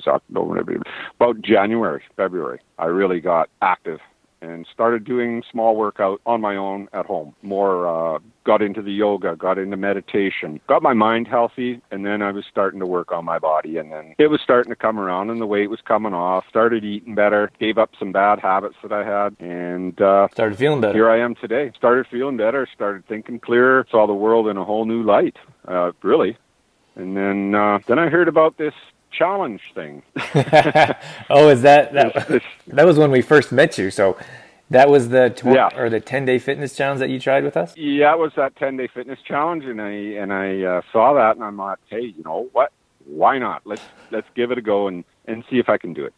about 1.16 1.40
January, 1.42 2.02
February. 2.16 2.60
I 2.78 2.87
really 2.87 3.20
got 3.20 3.48
active 3.62 4.00
and 4.40 4.66
started 4.73 5.04
doing 5.04 5.42
small 5.50 5.76
workout 5.76 6.21
on 6.26 6.40
my 6.40 6.57
own 6.57 6.88
at 6.92 7.07
home. 7.07 7.35
More 7.42 7.87
uh, 7.87 8.18
got 8.45 8.62
into 8.62 8.83
the 8.83 8.92
yoga, 8.92 9.37
got 9.37 9.59
into 9.59 9.76
meditation, 9.76 10.61
got 10.66 10.83
my 10.83 10.95
mind 10.95 11.28
healthy, 11.28 11.80
and 11.90 12.07
then 12.07 12.23
I 12.23 12.30
was 12.33 12.45
starting 12.50 12.80
to 12.80 12.87
work 12.87 13.12
on 13.12 13.25
my 13.25 13.38
body. 13.38 13.78
And 13.78 13.92
then 13.92 14.14
it 14.18 14.28
was 14.28 14.40
starting 14.40 14.71
to 14.71 14.76
come 14.76 14.99
around, 14.99 15.30
and 15.30 15.40
the 15.40 15.47
weight 15.47 15.71
was 15.71 15.80
coming 15.80 16.14
off. 16.14 16.45
Started 16.49 16.85
eating 16.85 17.14
better, 17.14 17.50
gave 17.59 17.78
up 17.78 17.90
some 17.99 18.12
bad 18.12 18.38
habits 18.38 18.76
that 18.83 18.92
I 18.92 19.04
had, 19.04 19.37
and 19.40 20.00
uh, 20.00 20.28
started 20.33 20.57
feeling 20.57 20.80
better. 20.80 20.95
Here 20.95 21.11
I 21.11 21.21
am 21.21 21.35
today. 21.35 21.73
Started 21.76 22.07
feeling 22.07 22.37
better. 22.37 22.66
Started 22.75 23.07
thinking 23.07 23.40
clearer. 23.40 23.87
Saw 23.90 24.07
the 24.07 24.14
world 24.14 24.49
in 24.49 24.57
a 24.57 24.64
whole 24.64 24.85
new 24.85 25.02
light. 25.02 25.37
Uh, 25.66 25.92
really, 26.02 26.37
And 26.97 27.16
then 27.16 27.54
uh, 27.54 27.78
then 27.87 27.99
I 27.99 28.09
heard 28.09 28.28
about 28.28 28.57
this 28.57 28.75
challenge 29.18 29.60
thing. 29.75 30.02
oh, 31.30 31.48
is 31.50 31.62
that 31.62 31.92
that? 31.94 32.42
that 32.68 32.87
was 32.87 32.98
when 32.98 33.10
we 33.10 33.22
first 33.22 33.52
met 33.52 33.76
you. 33.78 33.90
So 33.90 34.16
that 34.70 34.88
was 34.90 35.08
the 35.10 35.30
tw- 35.30 35.54
Yeah. 35.54 35.70
or 35.76 35.90
the 35.90 36.00
ten 36.00 36.25
day 36.25 36.38
fitness 36.38 36.76
challenge 36.76 37.00
that 37.00 37.10
you 37.10 37.18
tried 37.20 37.44
with 37.44 37.56
us. 37.56 37.75
Yeah, 37.76 38.12
it 38.14 38.18
was 38.18 38.32
that 38.37 38.56
ten 38.56 38.76
day 38.76 38.88
fitness 38.92 39.18
challenge, 39.26 39.64
and 39.64 39.80
I 39.80 39.90
and 39.90 40.32
I 40.32 40.62
uh, 40.62 40.82
saw 40.92 41.14
that, 41.14 41.37
and 41.37 41.44
I'm 41.44 41.56
like, 41.56 41.78
hey, 41.90 42.02
you 42.16 42.22
know 42.25 42.48
what? 42.52 42.72
Why 43.06 43.38
not? 43.38 43.62
Let's 43.66 43.82
let's 44.10 44.28
give 44.34 44.50
it 44.52 44.58
a 44.58 44.62
go 44.62 44.88
and 44.88 45.04
and 45.26 45.44
see 45.50 45.58
if 45.58 45.68
I 45.68 45.78
can 45.78 45.92
do 45.94 46.04
it. 46.04 46.14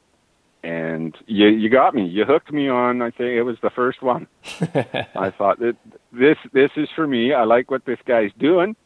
And 0.62 1.16
you 1.26 1.46
you 1.48 1.70
got 1.70 1.94
me. 1.94 2.06
You 2.06 2.24
hooked 2.26 2.52
me 2.52 2.68
on. 2.68 3.00
I 3.02 3.10
think 3.10 3.30
it 3.30 3.42
was 3.42 3.56
the 3.62 3.70
first 3.70 4.02
one. 4.02 4.26
I 5.14 5.30
thought 5.38 5.58
that 5.60 5.76
this 6.12 6.36
this 6.52 6.70
is 6.76 6.88
for 6.94 7.06
me. 7.06 7.32
I 7.32 7.44
like 7.44 7.70
what 7.70 7.84
this 7.86 7.98
guy's 8.06 8.32
doing. 8.38 8.76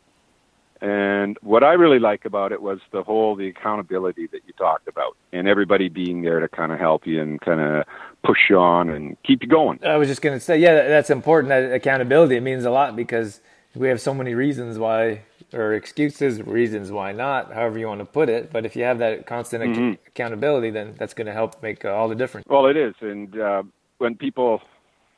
And 0.85 1.39
what 1.41 1.65
I 1.65 1.73
really 1.73 1.99
like 1.99 2.27
about 2.27 2.53
it 2.53 2.61
was 2.61 2.79
the 2.93 3.03
whole 3.03 3.35
the 3.37 3.49
accountability 3.49 4.27
that 4.27 4.43
you 4.47 4.53
talked 4.59 4.87
about, 4.87 5.17
and 5.33 5.49
everybody 5.49 5.89
being 5.89 6.21
there 6.21 6.41
to 6.41 6.49
kind 6.49 6.73
of 6.73 6.79
help 6.79 7.07
you 7.07 7.23
and 7.23 7.41
kind 7.41 7.59
of 7.61 7.85
push 8.23 8.51
you 8.51 8.59
on 8.59 8.91
and 8.91 9.17
keep 9.23 9.43
you 9.43 9.49
going. 9.49 9.79
I 9.83 9.97
was 9.97 10.09
just 10.09 10.21
gonna 10.21 10.39
say, 10.41 10.59
yeah, 10.59 10.87
that's 10.87 11.09
important. 11.09 11.49
That 11.49 11.73
accountability 11.73 12.37
it 12.37 12.43
means 12.43 12.67
a 12.67 12.71
lot 12.71 12.97
because 12.97 13.41
we 13.75 13.89
have 13.89 13.99
so 13.99 14.13
many 14.13 14.35
reasons 14.35 14.79
why, 14.79 15.23
or 15.55 15.73
excuses, 15.73 16.43
reasons 16.43 16.93
why 16.93 17.13
not, 17.13 17.51
however 17.55 17.79
you 17.79 17.87
want 17.87 18.01
to 18.01 18.05
put 18.05 18.29
it. 18.29 18.53
But 18.53 18.67
if 18.67 18.77
you 18.77 18.85
have 18.85 18.99
that 18.99 19.27
constant 19.27 19.63
ac- 19.65 19.81
Mhm. 19.81 19.99
accountability, 20.07 20.69
then 20.69 20.95
that's 20.99 21.15
going 21.15 21.27
to 21.29 21.33
help 21.33 21.63
make 21.63 21.83
uh, 21.87 21.95
all 21.95 22.09
the 22.11 22.15
difference. 22.15 22.47
Well, 22.47 22.67
it 22.67 22.77
is, 22.77 22.95
and 23.01 23.41
uh, 23.41 23.63
when 23.99 24.17
people 24.17 24.61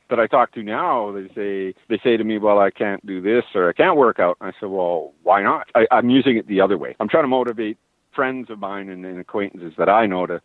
that 0.09 0.19
I 0.19 0.27
talk 0.27 0.53
to 0.53 0.63
now, 0.63 1.11
they 1.11 1.27
say 1.35 1.73
they 1.89 1.99
say 2.03 2.17
to 2.17 2.23
me, 2.23 2.37
"Well, 2.37 2.59
I 2.59 2.71
can't 2.71 3.05
do 3.05 3.21
this 3.21 3.43
or 3.55 3.69
I 3.69 3.73
can't 3.73 3.97
work 3.97 4.19
out." 4.19 4.37
And 4.39 4.49
I 4.49 4.59
said, 4.59 4.69
"Well, 4.69 5.13
why 5.23 5.41
not?" 5.43 5.69
I, 5.75 5.87
I'm 5.91 6.09
using 6.09 6.37
it 6.37 6.47
the 6.47 6.61
other 6.61 6.77
way. 6.77 6.95
I'm 6.99 7.09
trying 7.09 7.23
to 7.23 7.29
motivate 7.29 7.77
friends 8.13 8.49
of 8.49 8.59
mine 8.59 8.89
and, 8.89 9.05
and 9.05 9.19
acquaintances 9.19 9.73
that 9.77 9.89
I 9.89 10.05
know 10.05 10.25
to 10.25 10.41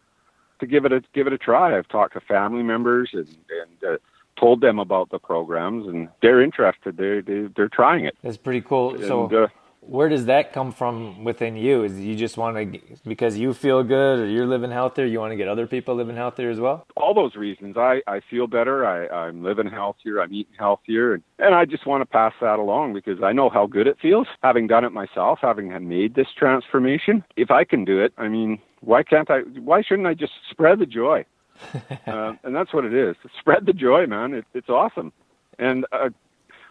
to 0.60 0.66
give 0.66 0.84
it 0.84 0.92
a 0.92 1.02
give 1.12 1.26
it 1.26 1.32
a 1.32 1.38
try. 1.38 1.76
I've 1.76 1.88
talked 1.88 2.14
to 2.14 2.20
family 2.20 2.62
members 2.62 3.10
and 3.12 3.28
and 3.28 3.94
uh, 3.94 3.96
told 4.38 4.60
them 4.60 4.78
about 4.78 5.10
the 5.10 5.18
programs, 5.18 5.86
and 5.86 6.08
they're 6.22 6.42
interested. 6.42 6.96
They 6.96 7.20
they 7.20 7.48
they're 7.54 7.68
trying 7.68 8.04
it. 8.04 8.16
That's 8.22 8.36
pretty 8.36 8.62
cool. 8.62 8.98
So, 8.98 9.44
uh, 9.44 9.48
where 9.82 10.08
does 10.08 10.26
that 10.26 10.52
come 10.52 10.72
from 10.72 11.24
within 11.24 11.56
you? 11.56 11.84
Is 11.84 11.98
you 11.98 12.16
just 12.16 12.36
want 12.36 12.56
to 12.56 12.80
because 13.06 13.36
you 13.36 13.52
feel 13.52 13.82
good 13.82 14.20
or 14.20 14.26
you're 14.26 14.46
living 14.46 14.70
healthier, 14.70 15.04
you 15.04 15.18
want 15.20 15.32
to 15.32 15.36
get 15.36 15.48
other 15.48 15.66
people 15.66 15.94
living 15.94 16.16
healthier 16.16 16.50
as 16.50 16.60
well? 16.60 16.86
all 17.12 17.14
those 17.14 17.36
reasons. 17.36 17.76
I, 17.76 18.00
I 18.06 18.20
feel 18.30 18.46
better. 18.46 18.86
I, 18.86 19.06
I'm 19.08 19.42
living 19.42 19.66
healthier. 19.66 20.20
I'm 20.20 20.32
eating 20.32 20.54
healthier. 20.58 21.14
And, 21.14 21.22
and 21.38 21.54
I 21.54 21.64
just 21.64 21.86
want 21.86 22.00
to 22.00 22.06
pass 22.06 22.32
that 22.40 22.58
along 22.58 22.94
because 22.94 23.22
I 23.22 23.32
know 23.32 23.50
how 23.50 23.66
good 23.66 23.86
it 23.86 23.98
feels 24.00 24.26
having 24.42 24.66
done 24.66 24.84
it 24.84 24.92
myself, 24.92 25.40
having 25.42 25.68
made 25.88 26.14
this 26.14 26.28
transformation. 26.38 27.22
If 27.36 27.50
I 27.50 27.64
can 27.64 27.84
do 27.84 28.00
it, 28.00 28.14
I 28.16 28.28
mean, 28.28 28.60
why 28.80 29.02
can't 29.02 29.30
I? 29.30 29.40
Why 29.40 29.82
shouldn't 29.82 30.08
I 30.08 30.14
just 30.14 30.32
spread 30.50 30.78
the 30.78 30.86
joy? 30.86 31.26
uh, 32.06 32.32
and 32.42 32.54
that's 32.54 32.72
what 32.72 32.84
it 32.84 32.94
is. 32.94 33.14
Spread 33.38 33.66
the 33.66 33.72
joy, 33.72 34.06
man. 34.06 34.32
It, 34.32 34.46
it's 34.54 34.68
awesome. 34.70 35.12
And 35.58 35.84
uh, 35.92 36.10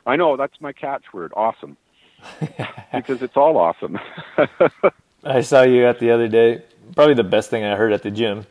I 0.06 0.15
know 0.15 0.38
that's 0.38 0.60
my 0.60 0.74
catchword, 0.74 1.30
awesome. 1.36 1.77
because 2.93 3.21
it's 3.21 3.37
all 3.37 3.57
awesome. 3.57 3.99
I 5.23 5.41
saw 5.41 5.63
you 5.63 5.85
at 5.85 5.99
the 5.99 6.11
other 6.11 6.27
day. 6.27 6.63
Probably 6.95 7.13
the 7.13 7.23
best 7.23 7.49
thing 7.49 7.63
I 7.63 7.75
heard 7.75 7.93
at 7.93 8.03
the 8.03 8.11
gym 8.11 8.45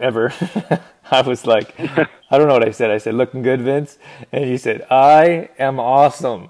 ever. 0.00 0.32
I 1.10 1.20
was 1.22 1.46
like, 1.46 1.74
I 1.78 2.38
don't 2.38 2.48
know 2.48 2.54
what 2.54 2.66
I 2.66 2.70
said. 2.70 2.90
I 2.90 2.98
said, 2.98 3.14
"Looking 3.14 3.42
good, 3.42 3.60
Vince," 3.60 3.98
and 4.30 4.48
you 4.48 4.56
said, 4.56 4.86
"I 4.90 5.50
am 5.58 5.78
awesome." 5.78 6.48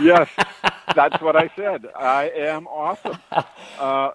yes, 0.00 0.28
that's 0.94 1.20
what 1.20 1.36
I 1.36 1.50
said. 1.56 1.86
I 1.94 2.30
am 2.30 2.66
awesome. 2.66 3.18
Uh, 3.78 4.10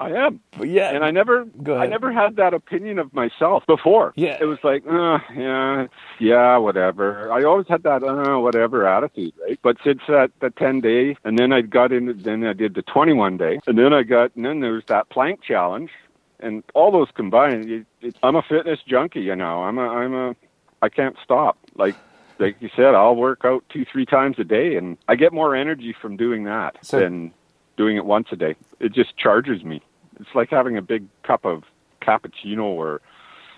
I 0.00 0.10
am. 0.12 0.40
Yeah, 0.62 0.90
and 0.94 1.04
I 1.04 1.10
never, 1.10 1.44
Go 1.62 1.76
I 1.76 1.86
never 1.86 2.12
had 2.12 2.36
that 2.36 2.54
opinion 2.54 2.98
of 3.00 3.12
myself 3.12 3.66
before. 3.66 4.12
Yeah. 4.16 4.38
it 4.40 4.44
was 4.44 4.58
like, 4.62 4.84
uh, 4.86 5.18
yeah, 5.34 5.86
yeah, 6.20 6.56
whatever. 6.58 7.32
I 7.32 7.42
always 7.42 7.66
had 7.68 7.82
that, 7.82 8.04
uh, 8.04 8.38
whatever 8.38 8.86
attitude, 8.86 9.32
right? 9.42 9.58
But 9.60 9.76
since 9.82 10.00
that 10.08 10.30
the 10.40 10.50
ten 10.50 10.80
day, 10.80 11.16
and 11.24 11.36
then 11.36 11.52
I 11.52 11.62
got 11.62 11.90
into, 11.92 12.14
then 12.14 12.44
I 12.44 12.52
did 12.52 12.74
the 12.74 12.82
twenty 12.82 13.12
one 13.12 13.36
day, 13.36 13.58
and 13.66 13.76
then 13.76 13.92
I 13.92 14.04
got, 14.04 14.34
and 14.36 14.44
then 14.44 14.60
there 14.60 14.72
was 14.72 14.84
that 14.86 15.08
plank 15.10 15.42
challenge, 15.42 15.90
and 16.38 16.62
all 16.74 16.92
those 16.92 17.08
combined, 17.14 17.68
it, 17.68 17.86
it, 18.00 18.16
I'm 18.22 18.36
a 18.36 18.42
fitness 18.42 18.78
junkie, 18.86 19.22
you 19.22 19.34
know. 19.34 19.64
I'm 19.64 19.78
a, 19.78 19.88
I'm 19.88 20.14
a, 20.14 20.36
I 20.80 20.88
can't 20.90 21.16
stop. 21.24 21.58
Like, 21.74 21.96
like 22.38 22.54
you 22.60 22.70
said, 22.76 22.94
I'll 22.94 23.16
work 23.16 23.40
out 23.44 23.64
two, 23.68 23.84
three 23.90 24.06
times 24.06 24.36
a 24.38 24.44
day, 24.44 24.76
and 24.76 24.96
I 25.08 25.16
get 25.16 25.32
more 25.32 25.56
energy 25.56 25.92
from 26.00 26.16
doing 26.16 26.44
that 26.44 26.76
So- 26.86 27.00
than 27.00 27.32
doing 27.78 27.96
it 27.96 28.04
once 28.04 28.28
a 28.32 28.36
day. 28.36 28.56
It 28.80 28.92
just 28.92 29.16
charges 29.16 29.64
me. 29.64 29.80
It's 30.20 30.28
like 30.34 30.50
having 30.50 30.76
a 30.76 30.82
big 30.82 31.06
cup 31.22 31.46
of 31.46 31.62
cappuccino 32.02 32.64
or 32.64 33.00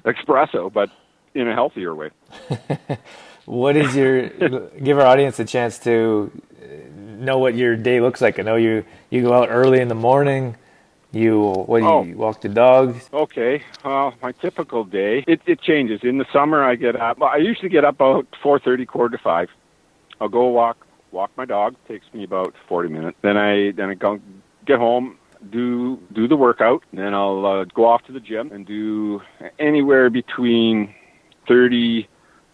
espresso, 0.04 0.72
but 0.72 0.90
in 1.34 1.48
a 1.48 1.54
healthier 1.54 1.94
way. 1.94 2.10
what 3.46 3.76
is 3.76 3.96
your? 3.96 4.28
give 4.84 4.98
our 4.98 5.06
audience 5.06 5.40
a 5.40 5.44
chance 5.44 5.78
to 5.80 6.30
know 7.18 7.38
what 7.38 7.54
your 7.56 7.74
day 7.76 8.00
looks 8.00 8.20
like. 8.20 8.38
I 8.38 8.42
know 8.42 8.56
you 8.56 8.84
you 9.10 9.22
go 9.22 9.32
out 9.32 9.48
early 9.50 9.80
in 9.80 9.88
the 9.88 9.94
morning. 9.96 10.56
You 11.12 11.40
what 11.66 11.80
do 11.80 11.84
you, 11.84 11.90
Oh. 11.90 12.02
you 12.04 12.16
walk 12.16 12.40
the 12.42 12.48
dogs? 12.48 13.08
Okay, 13.12 13.64
well, 13.84 14.14
my 14.22 14.30
typical 14.32 14.84
day 14.84 15.24
it, 15.26 15.40
it 15.44 15.60
changes. 15.60 16.00
In 16.04 16.18
the 16.18 16.26
summer, 16.32 16.62
I 16.62 16.76
get 16.76 16.94
up. 16.94 17.20
I 17.20 17.38
usually 17.38 17.68
get 17.68 17.84
up 17.84 17.96
about 17.96 18.26
four 18.42 18.60
thirty, 18.60 18.86
quarter 18.86 19.16
to 19.16 19.22
five. 19.22 19.48
I'll 20.20 20.28
go 20.28 20.46
walk 20.48 20.86
walk 21.12 21.30
my 21.36 21.44
dog. 21.44 21.76
Takes 21.88 22.06
me 22.12 22.24
about 22.24 22.54
forty 22.68 22.88
minutes. 22.88 23.16
Then 23.22 23.36
I 23.36 23.72
then 23.72 23.90
I 23.90 23.94
go 23.94 24.20
get 24.66 24.78
home, 24.78 25.18
do 25.50 25.98
do 26.12 26.28
the 26.28 26.36
workout. 26.36 26.82
Then 26.92 27.14
I'll 27.14 27.46
uh, 27.46 27.64
go 27.64 27.86
off 27.86 28.04
to 28.04 28.12
the 28.12 28.20
gym 28.20 28.52
and 28.52 28.66
do 28.66 29.22
anywhere 29.58 30.10
between 30.10 30.94
thirty 31.46 32.08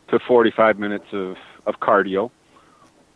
to 0.09 0.19
forty 0.19 0.51
five 0.51 0.79
minutes 0.79 1.07
of 1.13 1.37
of 1.67 1.81
cardio, 1.81 2.31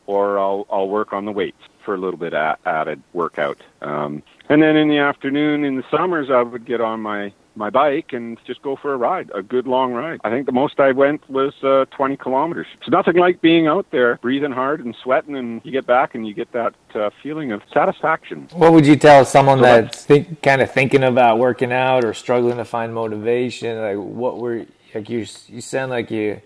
or 0.06 0.38
I'll 0.38 0.66
I'll 0.70 0.88
work 0.88 1.12
on 1.12 1.24
the 1.24 1.32
weights 1.32 1.62
for 1.84 1.94
a 1.94 1.98
little 1.98 2.18
bit 2.18 2.32
a- 2.32 2.58
added 2.66 3.02
workout. 3.12 3.58
Um, 3.80 4.22
and 4.48 4.62
then 4.62 4.76
in 4.76 4.88
the 4.88 4.98
afternoon, 4.98 5.64
in 5.64 5.76
the 5.76 5.84
summers, 5.90 6.28
I 6.30 6.42
would 6.42 6.66
get 6.66 6.80
on 6.80 7.00
my 7.00 7.32
my 7.56 7.70
bike 7.70 8.12
and 8.12 8.38
just 8.46 8.62
go 8.62 8.76
for 8.76 8.92
a 8.92 8.96
ride, 8.96 9.30
a 9.34 9.42
good 9.42 9.66
long 9.66 9.92
ride. 9.92 10.20
I 10.24 10.30
think 10.30 10.46
the 10.46 10.52
most 10.52 10.80
I 10.80 10.92
went 10.92 11.28
was 11.28 11.52
uh, 11.62 11.84
20 11.90 12.16
kilometers. 12.16 12.66
It's 12.78 12.88
nothing 12.88 13.16
like 13.16 13.40
being 13.40 13.66
out 13.66 13.90
there, 13.90 14.16
breathing 14.16 14.52
hard 14.52 14.84
and 14.84 14.96
sweating, 15.02 15.36
and 15.36 15.60
you 15.64 15.72
get 15.72 15.86
back 15.86 16.14
and 16.14 16.26
you 16.26 16.34
get 16.34 16.52
that 16.52 16.74
uh, 16.94 17.10
feeling 17.22 17.52
of 17.52 17.62
satisfaction. 17.72 18.48
What 18.52 18.72
would 18.72 18.86
you 18.86 18.96
tell 18.96 19.24
someone 19.24 19.58
So 19.58 19.62
that's 19.62 20.04
think, 20.04 20.42
kind 20.42 20.62
of 20.62 20.70
thinking 20.70 21.02
about 21.02 21.38
working 21.38 21.72
out 21.72 22.04
or 22.04 22.14
struggling 22.14 22.56
to 22.58 22.64
find 22.64 22.94
motivation? 22.94 23.78
Like, 23.78 23.96
what 23.96 24.38
were 24.38 24.66
like 24.94 25.08
you? 25.08 25.26
You 25.48 25.60
sound 25.60 25.90
like 25.90 26.10
you 26.10 26.40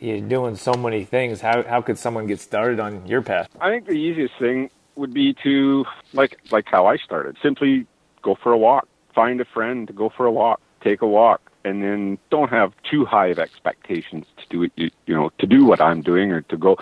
you're 0.00 0.20
doing 0.20 0.56
so 0.56 0.74
many 0.74 1.04
things. 1.04 1.40
How 1.40 1.62
how 1.64 1.80
could 1.82 1.98
someone 1.98 2.26
get 2.26 2.40
started 2.40 2.80
on 2.80 3.06
your 3.06 3.22
path? 3.22 3.48
I 3.60 3.70
think 3.70 3.86
the 3.86 3.92
easiest 3.92 4.34
thing 4.38 4.70
would 4.94 5.12
be 5.14 5.34
to 5.42 5.84
like 6.12 6.38
like 6.50 6.66
how 6.66 6.86
I 6.86 6.96
started. 6.96 7.36
Simply 7.42 7.86
go 8.22 8.36
for 8.42 8.52
a 8.52 8.58
walk. 8.58 8.88
Find 9.18 9.40
a 9.40 9.44
friend 9.44 9.88
to 9.88 9.92
go 9.92 10.12
for 10.16 10.26
a 10.26 10.30
walk. 10.30 10.60
Take 10.80 11.02
a 11.02 11.06
walk, 11.08 11.40
and 11.64 11.82
then 11.82 12.18
don't 12.30 12.50
have 12.50 12.72
too 12.88 13.04
high 13.04 13.26
of 13.26 13.40
expectations 13.40 14.26
to 14.36 14.44
do 14.48 14.62
it. 14.62 14.72
You, 14.76 14.90
you 15.06 15.14
know, 15.16 15.32
to 15.40 15.46
do 15.46 15.64
what 15.64 15.80
I'm 15.80 16.02
doing 16.02 16.30
or 16.30 16.42
to 16.42 16.56
go. 16.56 16.76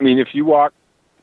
I 0.00 0.02
mean, 0.02 0.18
if 0.18 0.28
you 0.32 0.46
walk 0.46 0.72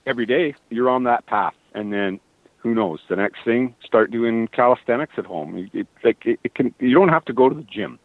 every 0.05 0.27
day, 0.27 0.53
you're 0.69 0.91
on 0.91 1.05
that 1.05 1.25
path, 1.25 1.55
and 1.73 1.91
then 1.91 2.19
who 2.57 2.75
knows? 2.75 2.99
The 3.09 3.15
next 3.15 3.43
thing, 3.43 3.73
start 3.83 4.11
doing 4.11 4.47
calisthenics 4.49 5.13
at 5.17 5.25
home. 5.25 5.57
It, 5.57 5.71
it, 5.73 5.88
like 6.03 6.23
it, 6.23 6.39
it 6.43 6.53
can. 6.53 6.71
You 6.77 6.93
don't 6.93 7.09
have 7.09 7.25
to 7.25 7.33
go 7.33 7.49
to 7.49 7.55
the 7.55 7.63
gym. 7.63 7.97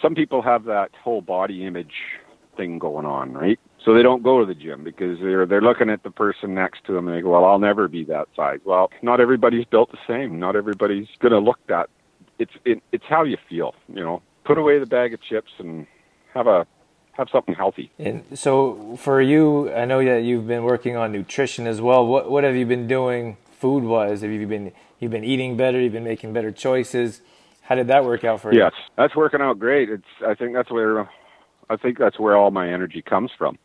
Some 0.00 0.14
people 0.14 0.42
have 0.42 0.66
that 0.66 0.92
whole 1.02 1.22
body 1.22 1.66
image 1.66 1.94
thing 2.56 2.78
going 2.78 3.04
on, 3.04 3.32
right? 3.32 3.58
So 3.84 3.92
they 3.92 4.02
don't 4.02 4.22
go 4.22 4.40
to 4.40 4.46
the 4.46 4.54
gym 4.54 4.82
because 4.82 5.18
they're 5.20 5.44
they're 5.44 5.60
looking 5.60 5.90
at 5.90 6.02
the 6.02 6.10
person 6.10 6.54
next 6.54 6.84
to 6.86 6.92
them 6.92 7.06
and 7.06 7.16
they 7.16 7.20
go, 7.20 7.30
"Well, 7.30 7.44
I'll 7.44 7.58
never 7.58 7.86
be 7.86 8.04
that 8.04 8.28
size." 8.34 8.60
Well, 8.64 8.90
not 9.02 9.20
everybody's 9.20 9.66
built 9.66 9.90
the 9.90 9.98
same. 10.06 10.38
Not 10.38 10.56
everybody's 10.56 11.08
going 11.20 11.32
to 11.32 11.38
look 11.38 11.58
that. 11.68 11.90
It's 12.38 12.52
it, 12.64 12.82
it's 12.92 13.04
how 13.08 13.24
you 13.24 13.36
feel, 13.48 13.74
you 13.88 14.02
know. 14.02 14.22
Put 14.44 14.58
away 14.58 14.78
the 14.78 14.86
bag 14.86 15.12
of 15.14 15.22
chips 15.22 15.52
and 15.58 15.86
have 16.32 16.46
a 16.46 16.66
have 17.12 17.28
something 17.30 17.54
healthy. 17.54 17.90
And 17.98 18.24
so 18.38 18.96
for 18.96 19.20
you, 19.20 19.72
I 19.72 19.84
know 19.84 20.04
that 20.04 20.24
you've 20.24 20.46
been 20.46 20.64
working 20.64 20.96
on 20.96 21.12
nutrition 21.12 21.66
as 21.66 21.80
well. 21.80 22.06
What 22.06 22.30
what 22.30 22.42
have 22.44 22.56
you 22.56 22.66
been 22.66 22.86
doing 22.86 23.36
food 23.52 23.84
wise? 23.84 24.22
Have 24.22 24.30
you 24.30 24.46
been 24.46 24.72
you've 24.98 25.12
been 25.12 25.24
eating 25.24 25.58
better? 25.58 25.78
You've 25.78 25.92
been 25.92 26.04
making 26.04 26.32
better 26.32 26.50
choices. 26.52 27.20
How 27.62 27.74
did 27.74 27.88
that 27.88 28.04
work 28.04 28.24
out 28.24 28.40
for 28.40 28.52
you? 28.52 28.60
Yes, 28.60 28.72
that's 28.96 29.14
working 29.14 29.40
out 29.42 29.58
great. 29.58 29.90
It's 29.90 30.04
I 30.26 30.34
think 30.34 30.54
that's 30.54 30.70
where 30.70 31.08
I 31.68 31.76
think 31.76 31.98
that's 31.98 32.18
where 32.18 32.36
all 32.36 32.50
my 32.50 32.72
energy 32.72 33.02
comes 33.02 33.30
from. 33.36 33.58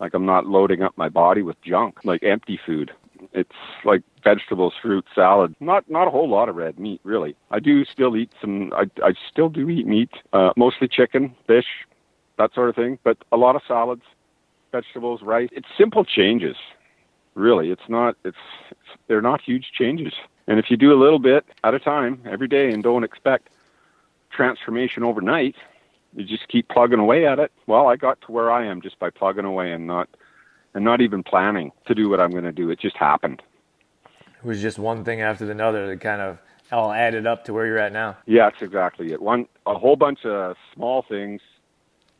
Like 0.00 0.14
I'm 0.14 0.26
not 0.26 0.46
loading 0.46 0.82
up 0.82 0.96
my 0.96 1.08
body 1.08 1.42
with 1.42 1.60
junk, 1.62 2.04
like 2.04 2.22
empty 2.22 2.58
food. 2.64 2.92
It's 3.32 3.50
like 3.84 4.02
vegetables, 4.22 4.74
fruit, 4.80 5.04
salad. 5.14 5.54
Not 5.60 5.88
not 5.88 6.08
a 6.08 6.10
whole 6.10 6.28
lot 6.28 6.48
of 6.48 6.56
red 6.56 6.78
meat, 6.78 7.00
really. 7.04 7.36
I 7.50 7.60
do 7.60 7.84
still 7.84 8.16
eat 8.16 8.32
some. 8.40 8.72
I 8.74 8.84
I 9.02 9.14
still 9.30 9.48
do 9.48 9.68
eat 9.68 9.86
meat, 9.86 10.10
uh, 10.32 10.52
mostly 10.56 10.88
chicken, 10.88 11.34
fish, 11.46 11.66
that 12.38 12.52
sort 12.54 12.68
of 12.68 12.76
thing. 12.76 12.98
But 13.04 13.18
a 13.32 13.36
lot 13.36 13.56
of 13.56 13.62
salads, 13.66 14.02
vegetables, 14.72 15.22
rice. 15.22 15.48
It's 15.52 15.68
simple 15.78 16.04
changes. 16.04 16.56
Really, 17.34 17.70
it's 17.70 17.88
not. 17.88 18.16
It's, 18.24 18.36
it's 18.70 18.80
they're 19.08 19.22
not 19.22 19.40
huge 19.40 19.72
changes. 19.72 20.14
And 20.46 20.58
if 20.58 20.70
you 20.70 20.76
do 20.76 20.92
a 20.92 21.00
little 21.02 21.18
bit 21.18 21.44
at 21.62 21.74
a 21.74 21.78
time 21.78 22.20
every 22.30 22.48
day 22.48 22.70
and 22.70 22.82
don't 22.82 23.04
expect 23.04 23.48
transformation 24.30 25.02
overnight, 25.02 25.54
you 26.14 26.24
just 26.24 26.48
keep 26.48 26.68
plugging 26.68 26.98
away 26.98 27.26
at 27.26 27.38
it. 27.38 27.52
Well, 27.66 27.88
I 27.88 27.96
got 27.96 28.20
to 28.22 28.32
where 28.32 28.50
I 28.50 28.66
am 28.66 28.80
just 28.80 28.98
by 28.98 29.10
plugging 29.10 29.44
away 29.44 29.72
and 29.72 29.86
not 29.86 30.08
and 30.74 30.84
not 30.84 31.00
even 31.00 31.22
planning 31.22 31.70
to 31.86 31.94
do 31.94 32.08
what 32.08 32.20
I'm 32.20 32.30
going 32.30 32.44
to 32.44 32.52
do. 32.52 32.70
It 32.70 32.80
just 32.80 32.96
happened. 32.96 33.42
It 34.06 34.44
was 34.46 34.60
just 34.60 34.78
one 34.78 35.04
thing 35.04 35.20
after 35.20 35.50
another 35.50 35.86
that 35.86 36.00
kind 36.00 36.20
of 36.20 36.38
all 36.72 36.92
added 36.92 37.26
up 37.26 37.44
to 37.44 37.52
where 37.52 37.66
you're 37.66 37.78
at 37.78 37.92
now. 37.92 38.16
Yeah, 38.26 38.50
that's 38.50 38.62
exactly 38.62 39.12
it. 39.12 39.22
One 39.22 39.46
a 39.66 39.74
whole 39.78 39.96
bunch 39.96 40.24
of 40.24 40.56
small 40.74 41.02
things 41.02 41.40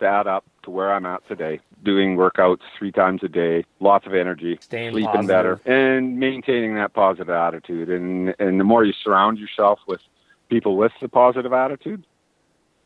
to 0.01 0.07
add 0.07 0.27
up 0.27 0.45
to 0.65 0.71
where 0.71 0.93
I'm 0.93 1.07
at 1.07 1.27
today. 1.29 1.61
Doing 1.83 2.17
workouts 2.17 2.61
three 2.79 2.93
times 2.93 3.23
a 3.23 3.29
day, 3.29 3.65
lots 3.81 4.07
of 4.07 4.15
energy, 4.15 4.59
Staying 4.61 4.93
sleeping 4.93 5.11
positive. 5.13 5.29
better, 5.29 5.61
and 5.67 6.19
maintaining 6.19 6.75
that 6.77 6.95
positive 6.95 7.31
attitude. 7.31 7.91
And 7.91 8.35
and 8.39 8.59
the 8.59 8.65
more 8.65 8.85
you 8.85 8.93
surround 8.93 9.39
yourself 9.39 9.81
with 9.87 10.01
people 10.49 10.77
with 10.77 10.93
the 11.03 11.09
positive 11.09 11.53
attitude, 11.53 12.05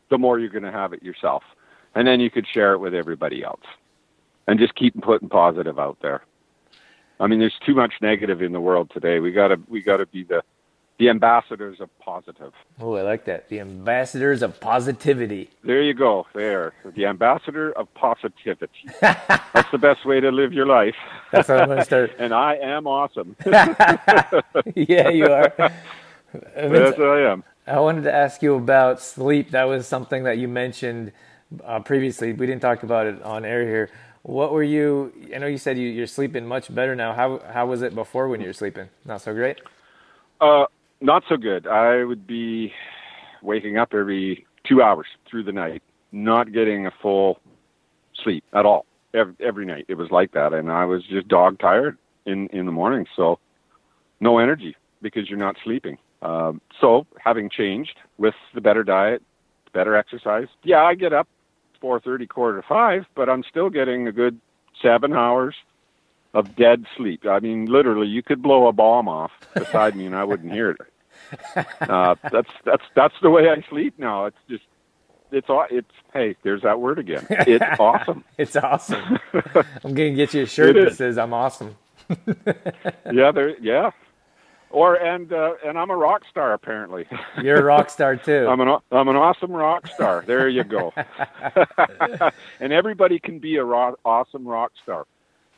the 0.09 0.17
more 0.17 0.39
you're 0.39 0.49
going 0.49 0.63
to 0.63 0.71
have 0.71 0.93
it 0.93 1.03
yourself. 1.03 1.43
And 1.95 2.07
then 2.07 2.19
you 2.19 2.29
could 2.29 2.45
share 2.47 2.73
it 2.73 2.79
with 2.79 2.93
everybody 2.93 3.43
else. 3.43 3.63
And 4.47 4.59
just 4.59 4.75
keep 4.75 4.99
putting 5.01 5.29
positive 5.29 5.79
out 5.79 5.97
there. 6.01 6.23
I 7.19 7.27
mean, 7.27 7.39
there's 7.39 7.57
too 7.65 7.75
much 7.75 7.93
negative 8.01 8.41
in 8.41 8.51
the 8.51 8.61
world 8.61 8.91
today. 8.93 9.19
We 9.19 9.31
gotta 9.31 9.59
we 9.67 9.81
gotta 9.81 10.05
be 10.05 10.23
the 10.23 10.41
the 10.99 11.09
ambassadors 11.09 11.79
of 11.79 11.89
positive. 11.99 12.51
Oh, 12.79 12.95
I 12.95 13.03
like 13.03 13.25
that. 13.25 13.47
The 13.47 13.61
ambassadors 13.61 14.41
of 14.41 14.59
positivity. 14.59 15.49
There 15.63 15.81
you 15.81 15.93
go. 15.93 16.27
There, 16.33 16.73
the 16.93 17.05
ambassador 17.05 17.71
of 17.71 17.93
positivity. 17.93 18.69
That's 19.01 19.71
the 19.71 19.77
best 19.77 20.05
way 20.05 20.19
to 20.19 20.29
live 20.29 20.51
your 20.51 20.65
life. 20.65 20.95
That's 21.31 21.47
how 21.47 21.57
I'm 21.57 21.67
going 21.67 21.77
to 21.79 21.85
start. 21.85 22.11
and 22.19 22.33
I 22.33 22.55
am 22.55 22.85
awesome. 22.85 23.37
yeah, 23.45 25.09
you 25.09 25.25
are. 25.25 25.53
Yes, 26.55 26.99
I 26.99 27.31
am. 27.31 27.43
I 27.69 27.79
wanted 27.79 28.03
to 28.05 28.13
ask 28.13 28.41
you 28.41 28.55
about 28.55 28.99
sleep. 28.99 29.51
That 29.51 29.65
was 29.65 29.87
something 29.87 30.23
that 30.23 30.39
you 30.39 30.47
mentioned 30.47 31.11
uh, 31.63 31.79
previously. 31.81 32.33
We 32.33 32.47
didn't 32.47 32.63
talk 32.63 32.81
about 32.81 33.05
it 33.05 33.21
on 33.21 33.45
air 33.45 33.63
here. 33.63 33.91
What 34.23 34.51
were 34.51 34.63
you? 34.63 35.13
I 35.33 35.37
know 35.37 35.45
you 35.45 35.59
said 35.59 35.77
you, 35.77 35.87
you're 35.87 36.07
sleeping 36.07 36.47
much 36.47 36.73
better 36.73 36.95
now. 36.95 37.13
How 37.13 37.39
how 37.53 37.67
was 37.67 37.83
it 37.83 37.93
before 37.93 38.27
when 38.27 38.41
you 38.41 38.47
were 38.47 38.53
sleeping? 38.53 38.89
Not 39.05 39.21
so 39.21 39.33
great. 39.33 39.57
Uh, 40.41 40.65
not 40.99 41.23
so 41.29 41.37
good. 41.37 41.67
I 41.67 42.03
would 42.03 42.25
be 42.25 42.73
waking 43.43 43.77
up 43.77 43.93
every 43.93 44.47
two 44.67 44.81
hours 44.81 45.07
through 45.29 45.43
the 45.43 45.51
night, 45.51 45.83
not 46.11 46.51
getting 46.51 46.87
a 46.87 46.91
full 47.01 47.39
sleep 48.23 48.43
at 48.53 48.65
all. 48.65 48.85
Every, 49.13 49.35
every 49.39 49.65
night 49.65 49.85
it 49.87 49.95
was 49.95 50.09
like 50.11 50.31
that, 50.31 50.53
and 50.53 50.71
I 50.71 50.85
was 50.85 51.03
just 51.05 51.27
dog 51.27 51.59
tired 51.59 51.97
in 52.25 52.47
in 52.47 52.65
the 52.65 52.71
morning. 52.71 53.05
So 53.15 53.39
no 54.19 54.39
energy 54.39 54.75
because 55.03 55.29
you're 55.29 55.37
not 55.37 55.55
sleeping. 55.63 55.97
Um, 56.21 56.61
so 56.81 57.05
having 57.23 57.49
changed 57.49 57.97
with 58.17 58.35
the 58.53 58.61
better 58.61 58.83
diet, 58.83 59.21
better 59.73 59.95
exercise, 59.95 60.47
yeah, 60.63 60.83
I 60.83 60.95
get 60.95 61.13
up 61.13 61.27
four 61.79 61.99
thirty, 61.99 62.27
quarter 62.27 62.61
to 62.61 62.67
five, 62.67 63.05
but 63.15 63.29
I'm 63.29 63.43
still 63.49 63.69
getting 63.69 64.07
a 64.07 64.11
good 64.11 64.39
seven 64.81 65.13
hours 65.13 65.55
of 66.33 66.55
dead 66.55 66.85
sleep. 66.97 67.25
I 67.25 67.39
mean, 67.39 67.65
literally, 67.65 68.07
you 68.07 68.21
could 68.21 68.41
blow 68.41 68.67
a 68.67 68.71
bomb 68.73 69.07
off 69.07 69.31
beside 69.55 69.95
me 69.95 70.05
and 70.05 70.15
I 70.15 70.23
wouldn't 70.23 70.51
hear 70.51 70.71
it. 70.71 70.77
Uh, 71.81 72.15
that's 72.31 72.49
that's 72.65 72.83
that's 72.95 73.13
the 73.21 73.29
way 73.29 73.49
I 73.49 73.61
sleep 73.69 73.93
now. 73.99 74.25
It's 74.25 74.37
just 74.49 74.63
it's 75.31 75.47
it's 75.69 75.91
hey, 76.13 76.35
there's 76.43 76.61
that 76.63 76.79
word 76.79 76.97
again. 76.97 77.25
It's 77.29 77.63
awesome. 77.79 78.23
It's 78.37 78.55
awesome. 78.55 79.19
I'm 79.83 79.93
gonna 79.93 80.11
get 80.11 80.33
you 80.33 80.43
a 80.43 80.45
shirt 80.47 80.75
It 80.75 80.81
that 80.85 80.87
is. 80.91 80.97
says 80.97 81.17
"I'm 81.17 81.33
awesome." 81.33 81.75
Yeah, 83.11 83.31
there. 83.31 83.57
Yeah. 83.59 83.91
Or 84.71 84.95
and 84.95 85.33
uh, 85.33 85.53
and 85.65 85.77
I'm 85.77 85.89
a 85.89 85.95
rock 85.95 86.23
star 86.29 86.53
apparently. 86.53 87.07
You're 87.41 87.59
a 87.59 87.63
rock 87.63 87.89
star 87.89 88.15
too. 88.15 88.47
I'm 88.47 88.59
an 88.59 88.77
I'm 88.91 89.07
an 89.07 89.15
awesome 89.15 89.51
rock 89.51 89.87
star. 89.87 90.23
There 90.27 90.47
you 90.47 90.63
go. 90.63 90.93
and 92.59 92.71
everybody 92.71 93.19
can 93.19 93.39
be 93.39 93.57
a 93.57 93.63
ro- 93.63 93.95
awesome 94.05 94.47
rock 94.47 94.71
star. 94.83 95.05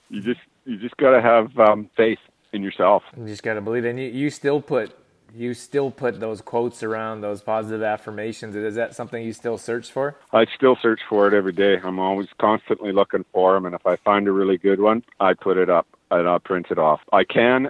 You 0.09 0.21
just 0.21 0.39
you 0.65 0.77
just 0.77 0.95
got 0.97 1.11
to 1.11 1.21
have 1.21 1.57
um, 1.59 1.89
faith 1.97 2.19
in 2.53 2.63
yourself. 2.63 3.03
You 3.17 3.25
just 3.27 3.43
gotta 3.43 3.61
believe 3.61 3.85
it. 3.85 3.89
And 3.89 3.99
you, 3.99 4.07
you 4.07 4.29
still 4.29 4.61
put 4.61 4.95
you 5.33 5.53
still 5.53 5.91
put 5.91 6.19
those 6.19 6.41
quotes 6.41 6.83
around 6.83 7.21
those 7.21 7.41
positive 7.41 7.81
affirmations. 7.81 8.55
Is 8.55 8.75
that 8.75 8.95
something 8.95 9.23
you 9.23 9.33
still 9.33 9.57
search 9.57 9.91
for? 9.91 10.17
I 10.33 10.45
still 10.55 10.77
search 10.81 10.99
for 11.07 11.27
it 11.27 11.33
every 11.33 11.53
day. 11.53 11.77
I'm 11.83 11.99
always 11.99 12.27
constantly 12.39 12.91
looking 12.91 13.25
for 13.31 13.53
them, 13.53 13.65
and 13.65 13.75
if 13.75 13.85
I 13.85 13.95
find 13.97 14.27
a 14.27 14.31
really 14.31 14.57
good 14.57 14.81
one, 14.81 15.03
I 15.19 15.33
put 15.33 15.57
it 15.57 15.69
up 15.69 15.87
and 16.09 16.27
I 16.27 16.37
print 16.39 16.67
it 16.69 16.77
off. 16.77 16.99
I 17.13 17.23
can, 17.23 17.69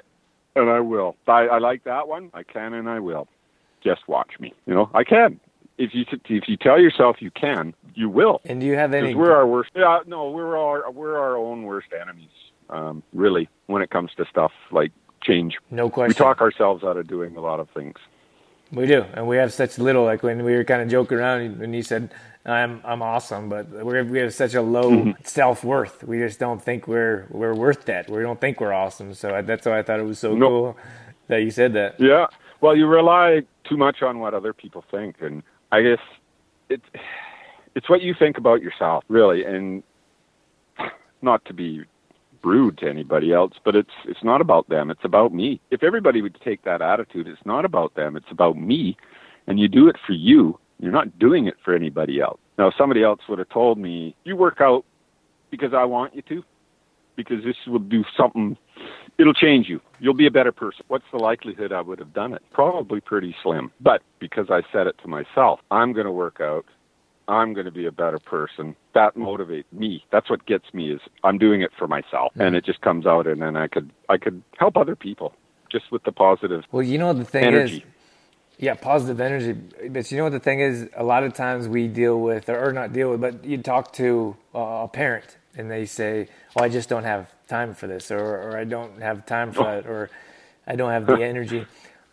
and 0.55 0.69
I 0.69 0.79
will. 0.79 1.15
I, 1.27 1.47
I 1.47 1.57
like 1.59 1.83
that 1.85 2.07
one. 2.07 2.31
I 2.33 2.43
can 2.43 2.73
and 2.73 2.89
I 2.89 2.99
will. 2.99 3.27
Just 3.83 4.07
watch 4.07 4.39
me. 4.39 4.53
You 4.65 4.75
know, 4.75 4.89
I 4.93 5.03
can. 5.03 5.39
If 5.77 5.95
you 5.95 6.05
if 6.29 6.47
you 6.47 6.57
tell 6.57 6.79
yourself 6.79 7.17
you 7.19 7.31
can, 7.31 7.73
you 7.95 8.09
will. 8.09 8.41
And 8.45 8.59
do 8.59 8.67
you 8.67 8.75
have 8.75 8.93
any? 8.93 9.15
We're 9.15 9.33
our 9.33 9.47
worst. 9.47 9.71
Yeah, 9.75 9.99
no, 10.05 10.29
we're 10.29 10.57
our 10.57 10.91
we're 10.91 11.17
our 11.17 11.35
own 11.37 11.63
worst 11.63 11.87
enemies. 11.99 12.29
Um, 12.69 13.03
really, 13.13 13.49
when 13.65 13.81
it 13.81 13.89
comes 13.89 14.11
to 14.17 14.25
stuff 14.29 14.51
like 14.71 14.91
change, 15.23 15.57
no 15.71 15.89
question. 15.89 16.09
we 16.09 16.13
talk 16.13 16.41
ourselves 16.41 16.83
out 16.83 16.97
of 16.97 17.07
doing 17.07 17.35
a 17.35 17.41
lot 17.41 17.59
of 17.59 17.69
things. 17.71 17.95
We 18.71 18.85
do, 18.85 19.05
and 19.13 19.27
we 19.27 19.37
have 19.37 19.51
such 19.51 19.79
little. 19.79 20.03
Like 20.03 20.21
when 20.21 20.43
we 20.43 20.55
were 20.55 20.63
kind 20.63 20.81
of 20.81 20.89
joking 20.89 21.17
around, 21.17 21.59
when 21.59 21.73
you 21.73 21.83
said, 21.83 22.11
"I'm 22.45 22.81
I'm 22.85 23.01
awesome," 23.01 23.49
but 23.49 23.69
we're, 23.69 24.03
we 24.03 24.19
have 24.19 24.33
such 24.33 24.55
a 24.55 24.61
low 24.61 24.91
Mm-hmm. 24.91 25.11
self 25.23 25.63
worth. 25.63 26.03
We 26.03 26.19
just 26.19 26.39
don't 26.39 26.61
think 26.61 26.87
we're 26.87 27.27
we're 27.31 27.55
worth 27.55 27.85
that. 27.85 28.09
We 28.09 28.21
don't 28.23 28.41
think 28.41 28.59
we're 28.61 28.73
awesome. 28.73 29.13
So 29.13 29.35
I, 29.35 29.41
that's 29.41 29.65
why 29.65 29.79
I 29.79 29.83
thought 29.83 29.99
it 29.99 30.03
was 30.05 30.19
so 30.19 30.35
cool 30.37 30.77
that 31.27 31.37
you 31.43 31.51
said 31.51 31.73
that. 31.73 31.99
Yeah. 31.99 32.27
Well, 32.61 32.75
you 32.75 32.87
rely 32.87 33.41
too 33.69 33.77
much 33.77 34.01
on 34.03 34.19
what 34.19 34.33
other 34.33 34.53
people 34.53 34.83
think, 34.91 35.17
and 35.21 35.43
I 35.71 35.81
guess 35.81 35.99
it's 36.69 36.85
it's 37.75 37.89
what 37.89 38.01
you 38.01 38.13
think 38.17 38.37
about 38.37 38.61
yourself, 38.61 39.03
really, 39.07 39.43
and 39.45 39.83
not 41.21 41.45
to 41.45 41.53
be 41.53 41.83
rude 42.43 42.77
to 42.79 42.89
anybody 42.89 43.33
else, 43.33 43.53
but 43.63 43.75
it's 43.75 43.91
it's 44.05 44.23
not 44.23 44.41
about 44.41 44.67
them. 44.69 44.91
It's 44.91 45.05
about 45.05 45.33
me. 45.33 45.61
If 45.71 45.83
everybody 45.83 46.21
would 46.21 46.37
take 46.43 46.63
that 46.63 46.81
attitude, 46.81 47.27
it's 47.27 47.45
not 47.45 47.65
about 47.65 47.95
them. 47.95 48.15
It's 48.15 48.31
about 48.31 48.57
me, 48.57 48.97
and 49.47 49.59
you 49.59 49.67
do 49.67 49.87
it 49.87 49.95
for 50.05 50.13
you. 50.13 50.59
You're 50.81 50.91
not 50.91 51.17
doing 51.19 51.47
it 51.47 51.55
for 51.63 51.73
anybody 51.73 52.19
else. 52.19 52.39
Now, 52.57 52.67
if 52.67 52.73
somebody 52.77 53.03
else 53.03 53.21
would 53.29 53.39
have 53.39 53.49
told 53.49 53.77
me, 53.77 54.15
"You 54.25 54.35
work 54.35 54.59
out 54.59 54.83
because 55.49 55.73
I 55.73 55.85
want 55.85 56.15
you 56.15 56.21
to," 56.23 56.43
because 57.15 57.43
this 57.43 57.55
will 57.67 57.79
do 57.79 58.03
something 58.17 58.57
it'll 59.17 59.33
change 59.33 59.69
you. 59.69 59.79
You'll 59.99 60.15
be 60.15 60.25
a 60.27 60.31
better 60.31 60.51
person. 60.51 60.83
What's 60.87 61.05
the 61.11 61.17
likelihood 61.19 61.71
I 61.71 61.81
would 61.81 61.99
have 61.99 62.13
done 62.13 62.33
it? 62.33 62.41
Probably 62.51 62.99
pretty 62.99 63.35
slim. 63.43 63.71
But 63.79 64.01
because 64.19 64.47
I 64.49 64.61
said 64.71 64.87
it 64.87 64.95
to 65.03 65.07
myself, 65.07 65.59
I'm 65.69 65.93
going 65.93 66.05
to 66.07 66.11
work 66.11 66.39
out. 66.41 66.65
I'm 67.27 67.53
going 67.53 67.65
to 67.65 67.71
be 67.71 67.85
a 67.85 67.91
better 67.91 68.19
person. 68.19 68.75
That 68.93 69.15
motivates 69.15 69.71
me. 69.71 70.03
That's 70.11 70.29
what 70.29 70.45
gets 70.47 70.73
me 70.73 70.91
is 70.91 70.99
I'm 71.23 71.37
doing 71.37 71.61
it 71.61 71.71
for 71.77 71.87
myself 71.87 72.33
and 72.37 72.55
it 72.55 72.65
just 72.65 72.81
comes 72.81 73.05
out 73.05 73.27
and 73.27 73.41
then 73.41 73.55
I 73.55 73.67
could 73.67 73.91
I 74.09 74.17
could 74.17 74.41
help 74.57 74.75
other 74.75 74.95
people 74.95 75.33
just 75.71 75.91
with 75.91 76.03
the 76.03 76.11
positive 76.11 76.63
Well, 76.71 76.83
you 76.83 76.97
know 76.97 77.13
the 77.13 77.23
thing 77.23 77.43
energy. 77.45 77.77
is. 77.77 77.83
Yeah, 78.61 78.75
positive 78.75 79.19
energy. 79.19 79.53
But 79.89 80.11
you 80.11 80.17
know 80.17 80.25
what 80.25 80.33
the 80.33 80.39
thing 80.39 80.59
is? 80.59 80.87
A 80.95 81.03
lot 81.03 81.23
of 81.23 81.33
times 81.33 81.67
we 81.67 81.87
deal 81.87 82.21
with, 82.21 82.47
or 82.47 82.71
not 82.71 82.93
deal 82.93 83.09
with, 83.09 83.19
but 83.19 83.43
you 83.43 83.57
talk 83.57 83.91
to 83.93 84.37
uh, 84.53 84.83
a 84.83 84.87
parent 84.87 85.35
and 85.57 85.69
they 85.69 85.85
say, 85.85 86.27
"Oh, 86.55 86.63
I 86.63 86.69
just 86.69 86.87
don't 86.87 87.03
have 87.03 87.27
time 87.47 87.73
for 87.73 87.87
this," 87.87 88.11
or, 88.11 88.19
or 88.19 88.57
"I 88.57 88.63
don't 88.63 89.01
have 89.01 89.25
time 89.25 89.51
for 89.51 89.63
that," 89.63 89.87
or 89.87 90.11
"I 90.67 90.75
don't 90.75 90.91
have 90.91 91.07
the 91.07 91.15
energy." 91.33 91.65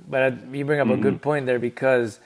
But 0.08 0.54
you 0.54 0.64
bring 0.64 0.80
up 0.80 0.88
a 0.88 0.96
good 0.96 1.20
point 1.20 1.44
there 1.44 1.58
because 1.58 2.18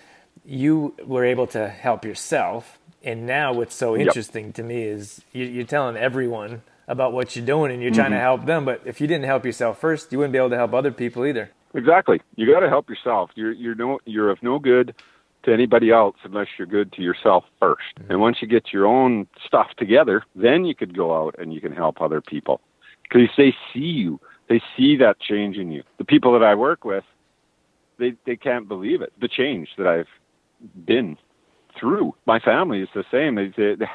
you 0.44 0.94
were 1.04 1.24
able 1.24 1.48
to 1.48 1.68
help 1.68 2.04
yourself, 2.04 2.78
and 3.02 3.26
now 3.26 3.52
what's 3.52 3.74
so 3.74 3.96
interesting 3.96 4.52
to 4.52 4.62
me 4.62 4.84
is 4.84 5.22
you, 5.32 5.46
you're 5.46 5.66
telling 5.66 5.96
everyone 5.96 6.62
about 6.86 7.12
what 7.12 7.34
you're 7.34 7.44
doing 7.44 7.72
and 7.72 7.82
you're 7.82 7.92
trying 7.92 8.10
to 8.12 8.18
help 8.18 8.44
them. 8.46 8.64
But 8.64 8.82
if 8.84 9.00
you 9.00 9.08
didn't 9.08 9.24
help 9.24 9.44
yourself 9.44 9.80
first, 9.80 10.12
you 10.12 10.18
wouldn't 10.18 10.32
be 10.32 10.38
able 10.38 10.50
to 10.50 10.56
help 10.56 10.74
other 10.74 10.92
people 10.92 11.26
either. 11.26 11.50
Exactly. 11.74 12.20
You 12.36 12.52
got 12.52 12.60
to 12.60 12.68
help 12.68 12.88
yourself. 12.88 13.30
You're 13.34 13.52
you're 13.52 13.74
no 13.74 13.98
you're 14.04 14.30
of 14.30 14.42
no 14.42 14.58
good 14.58 14.94
to 15.44 15.52
anybody 15.52 15.90
else 15.90 16.16
unless 16.22 16.46
you're 16.56 16.68
good 16.68 16.92
to 16.92 17.02
yourself 17.02 17.44
1st 17.60 17.74
mm-hmm. 17.98 18.10
And 18.10 18.20
once 18.20 18.38
you 18.40 18.46
get 18.46 18.72
your 18.72 18.86
own 18.86 19.26
stuff 19.44 19.68
together, 19.76 20.22
then 20.36 20.64
you 20.64 20.74
could 20.74 20.96
go 20.96 21.16
out 21.20 21.34
and 21.38 21.52
you 21.52 21.60
can 21.60 21.72
help 21.72 22.00
other 22.00 22.20
people 22.20 22.60
because 23.02 23.28
they 23.36 23.54
see 23.72 23.80
you. 23.80 24.20
They 24.48 24.60
see 24.76 24.96
that 24.98 25.20
change 25.20 25.56
in 25.56 25.72
you. 25.72 25.82
The 25.98 26.04
people 26.04 26.32
that 26.32 26.44
I 26.44 26.54
work 26.54 26.84
with, 26.84 27.04
they 27.98 28.14
they 28.26 28.36
can't 28.36 28.68
believe 28.68 29.02
it. 29.02 29.12
The 29.20 29.28
change 29.28 29.70
that 29.78 29.86
I've 29.86 30.08
been 30.86 31.16
through. 31.78 32.14
My 32.26 32.38
family 32.38 32.80
is 32.80 32.88
the 32.94 33.04
same. 33.10 33.36
They, 33.36 33.52
they, 33.56 33.86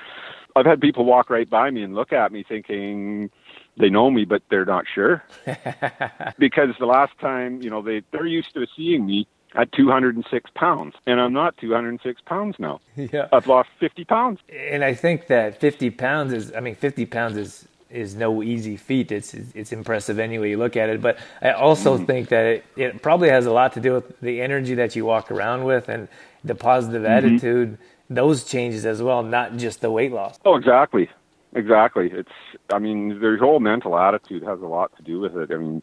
I've 0.56 0.66
had 0.66 0.80
people 0.80 1.04
walk 1.04 1.28
right 1.28 1.48
by 1.48 1.70
me 1.70 1.82
and 1.82 1.94
look 1.94 2.12
at 2.12 2.32
me 2.32 2.44
thinking 2.48 3.30
they 3.78 3.90
know 3.90 4.10
me, 4.10 4.24
but 4.24 4.42
they're 4.50 4.64
not 4.64 4.84
sure 4.94 5.22
because 6.38 6.70
the 6.78 6.86
last 6.86 7.12
time, 7.20 7.60
you 7.62 7.70
know, 7.70 7.82
they 7.82 8.02
they're 8.12 8.26
used 8.26 8.52
to 8.54 8.66
seeing 8.76 9.06
me 9.06 9.26
at 9.54 9.72
206 9.72 10.50
pounds, 10.54 10.94
and 11.06 11.20
I'm 11.20 11.32
not 11.32 11.56
206 11.58 12.20
pounds 12.26 12.56
now. 12.58 12.80
Yeah. 12.96 13.28
I've 13.32 13.46
lost 13.46 13.68
50 13.80 14.04
pounds. 14.04 14.40
and 14.48 14.84
I 14.84 14.94
think 14.94 15.26
that 15.28 15.60
50 15.60 15.90
pounds 15.90 16.32
is, 16.32 16.52
I 16.54 16.60
mean, 16.60 16.74
50 16.74 17.06
pounds 17.06 17.36
is 17.36 17.68
is 17.88 18.16
no 18.16 18.42
easy 18.42 18.76
feat. 18.76 19.12
It's 19.12 19.32
it's 19.34 19.72
impressive 19.72 20.18
any 20.18 20.38
way 20.38 20.50
you 20.50 20.58
look 20.58 20.76
at 20.76 20.88
it. 20.90 21.00
But 21.00 21.18
I 21.40 21.52
also 21.52 21.96
Mm-hmm. 21.96 22.04
think 22.06 22.28
that 22.30 22.44
it, 22.46 22.64
it 22.76 23.02
probably 23.02 23.28
has 23.30 23.46
a 23.46 23.52
lot 23.52 23.72
to 23.74 23.80
do 23.80 23.92
with 23.94 24.20
the 24.20 24.40
energy 24.42 24.74
that 24.74 24.96
you 24.96 25.04
walk 25.06 25.30
around 25.30 25.64
with 25.64 25.88
and 25.88 26.08
the 26.44 26.54
positive 26.54 27.04
Mm-hmm. 27.04 27.36
attitude. 27.36 27.78
Those 28.10 28.44
changes 28.44 28.86
as 28.86 29.02
well, 29.02 29.22
not 29.22 29.56
just 29.56 29.80
the 29.80 29.90
weight 29.90 30.12
loss. 30.12 30.38
Oh, 30.44 30.56
exactly, 30.56 31.08
exactly. 31.56 32.10
It's, 32.12 32.30
I 32.72 32.78
mean, 32.78 33.18
their 33.20 33.36
whole 33.38 33.58
mental 33.60 33.98
attitude 33.98 34.42
has 34.44 34.60
a 34.60 34.66
lot 34.66 34.94
to 34.96 35.02
do 35.02 35.18
with 35.20 35.36
it. 35.36 35.50
I 35.50 35.56
mean, 35.56 35.82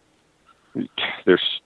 there's, 1.26 1.62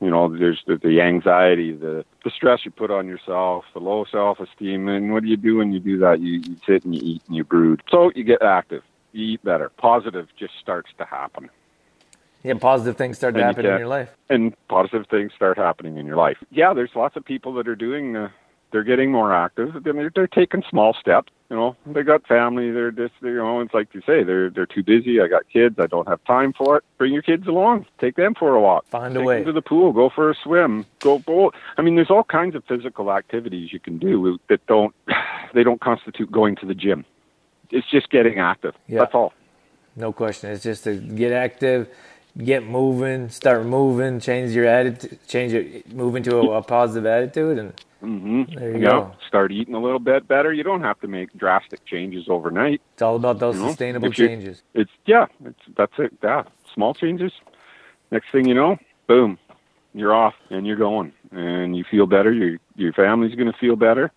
you 0.00 0.10
know, 0.10 0.28
there's 0.36 0.62
the, 0.66 0.76
the 0.76 1.00
anxiety, 1.00 1.72
the 1.72 2.04
the 2.24 2.30
stress 2.30 2.64
you 2.64 2.70
put 2.70 2.90
on 2.90 3.06
yourself, 3.06 3.64
the 3.74 3.80
low 3.80 4.04
self 4.10 4.40
esteem, 4.40 4.88
and 4.88 5.12
what 5.12 5.22
do 5.22 5.28
you 5.28 5.36
do 5.36 5.56
when 5.58 5.72
you 5.72 5.80
do 5.80 5.98
that? 5.98 6.20
You, 6.20 6.40
you 6.44 6.56
sit 6.66 6.84
and 6.84 6.94
you 6.94 7.00
eat 7.02 7.22
and 7.28 7.36
you 7.36 7.44
brood. 7.44 7.82
So 7.90 8.10
you 8.14 8.24
get 8.24 8.42
active, 8.42 8.82
you 9.12 9.34
eat 9.34 9.44
better. 9.44 9.68
Positive 9.78 10.28
just 10.38 10.54
starts 10.60 10.90
to 10.98 11.04
happen, 11.04 11.48
Yeah, 12.42 12.54
positive 12.54 12.96
things 12.96 13.16
start 13.16 13.34
to 13.36 13.44
And 13.44 13.56
you 13.56 13.70
in 13.70 13.78
your 13.78 13.88
life. 13.88 14.10
and 14.28 14.54
positive 14.68 15.06
things 15.08 15.32
start 15.34 15.56
happening 15.56 15.96
in 15.96 16.06
your 16.06 16.16
life. 16.16 16.36
Yeah, 16.50 16.74
there's 16.74 16.94
lots 16.94 17.16
of 17.16 17.24
people 17.24 17.54
that 17.54 17.68
are 17.68 17.76
doing. 17.76 18.16
Uh, 18.16 18.28
they're 18.72 18.82
getting 18.82 19.12
more 19.12 19.32
active. 19.32 19.84
They're, 19.84 20.10
they're 20.14 20.26
taking 20.26 20.64
small 20.68 20.94
steps. 20.94 21.30
You 21.50 21.56
know, 21.56 21.76
they 21.86 22.02
got 22.02 22.26
family. 22.26 22.70
They're 22.70 22.90
just, 22.90 23.12
you 23.20 23.36
know, 23.36 23.60
it's 23.60 23.74
like 23.74 23.94
you 23.94 24.00
say, 24.06 24.24
they're 24.24 24.48
they're 24.48 24.66
too 24.66 24.82
busy. 24.82 25.20
I 25.20 25.28
got 25.28 25.42
kids. 25.52 25.78
I 25.78 25.86
don't 25.86 26.08
have 26.08 26.24
time 26.24 26.54
for 26.54 26.78
it. 26.78 26.84
Bring 26.96 27.12
your 27.12 27.20
kids 27.22 27.46
along. 27.46 27.84
Take 28.00 28.16
them 28.16 28.34
for 28.34 28.54
a 28.54 28.60
walk. 28.60 28.86
Find 28.86 29.14
a 29.14 29.18
Take 29.18 29.26
way. 29.26 29.36
them 29.36 29.46
to 29.46 29.52
the 29.52 29.62
pool. 29.62 29.92
Go 29.92 30.08
for 30.08 30.30
a 30.30 30.34
swim. 30.42 30.86
Go 31.00 31.18
bowl. 31.18 31.52
I 31.76 31.82
mean, 31.82 31.94
there's 31.94 32.10
all 32.10 32.24
kinds 32.24 32.54
of 32.54 32.64
physical 32.64 33.12
activities 33.12 33.70
you 33.72 33.80
can 33.80 33.98
do 33.98 34.38
that 34.48 34.66
don't 34.66 34.94
they 35.54 35.62
don't 35.62 35.80
constitute 35.80 36.32
going 36.32 36.56
to 36.56 36.66
the 36.66 36.74
gym. 36.74 37.04
It's 37.70 37.88
just 37.90 38.08
getting 38.10 38.38
active. 38.38 38.74
Yeah. 38.88 39.00
That's 39.00 39.14
all. 39.14 39.34
No 39.94 40.12
question. 40.12 40.50
It's 40.50 40.62
just 40.62 40.84
to 40.84 40.96
get 40.96 41.32
active, 41.32 41.88
get 42.38 42.64
moving, 42.64 43.28
start 43.28 43.66
moving, 43.66 44.20
change 44.20 44.52
your 44.52 44.64
attitude, 44.64 45.18
change 45.28 45.52
your 45.52 45.64
move 45.94 46.16
into 46.16 46.34
a, 46.38 46.58
a 46.58 46.62
positive 46.62 47.04
attitude, 47.04 47.58
and 47.58 47.74
Mm-hmm. 48.02 48.58
There 48.58 48.70
you 48.76 48.82
yeah. 48.82 48.90
go. 48.90 49.12
Start 49.28 49.52
eating 49.52 49.74
a 49.74 49.80
little 49.80 49.98
bit 49.98 50.26
better. 50.26 50.52
You 50.52 50.64
don't 50.64 50.82
have 50.82 51.00
to 51.00 51.08
make 51.08 51.32
drastic 51.34 51.84
changes 51.86 52.26
overnight. 52.28 52.80
it's 52.94 53.02
all 53.02 53.16
about 53.16 53.38
those 53.38 53.56
You 53.56 53.68
sustainable 53.68 54.08
you- 54.08 54.14
changes. 54.14 54.62
It's 54.74 54.90
yeah, 55.06 55.26
it's 55.44 55.60
that's 55.76 55.92
it. 55.98 56.12
Yeah, 56.22 56.42
small 56.74 56.94
changes. 56.94 57.32
Next 58.10 58.26
thing 58.32 58.46
you 58.46 58.54
know, 58.54 58.76
boom, 59.06 59.38
you're 59.94 60.14
off 60.14 60.34
and 60.50 60.66
you're 60.66 60.76
going, 60.76 61.12
and 61.30 61.76
you 61.76 61.84
feel 61.90 62.06
better. 62.06 62.32
Your 62.32 62.58
your 62.76 62.92
family's 62.92 63.34
going 63.34 63.50
to 63.50 63.58
feel 63.58 63.76
better. 63.76 64.10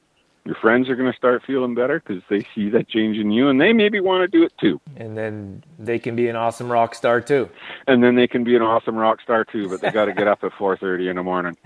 Your 0.46 0.56
friends 0.56 0.90
are 0.90 0.96
going 0.96 1.12
to 1.12 1.18
start 1.18 1.42
feeling 1.46 1.74
better 1.74 2.00
because 2.06 2.22
they 2.30 2.46
see 2.54 2.70
that 2.70 2.88
change 2.88 3.18
in 3.18 3.32
you, 3.32 3.50
and 3.50 3.60
they 3.60 3.74
maybe 3.74 4.00
want 4.00 4.22
to 4.22 4.28
do 4.28 4.44
it 4.44 4.54
too. 4.62 4.80
And 4.96 5.18
then 5.18 5.64
they 5.80 5.98
can 5.98 6.16
be 6.16 6.28
an 6.28 6.36
awesome 6.36 6.72
rock 6.72 6.94
star 6.94 7.20
too. 7.20 7.50
And 7.88 8.04
then 8.04 8.16
they 8.16 8.28
can 8.28 8.44
be 8.44 8.56
an 8.56 8.62
awesome 8.62 8.96
rock 8.96 9.22
star 9.22 9.44
too, 9.44 9.68
but 9.70 9.82
they 9.82 9.90
got 9.90 10.06
to 10.06 10.14
get 10.14 10.28
up 10.28 10.44
at 10.44 10.52
four 10.54 10.78
thirty 10.78 11.10
in 11.10 11.16
the 11.16 11.24
morning. 11.24 11.58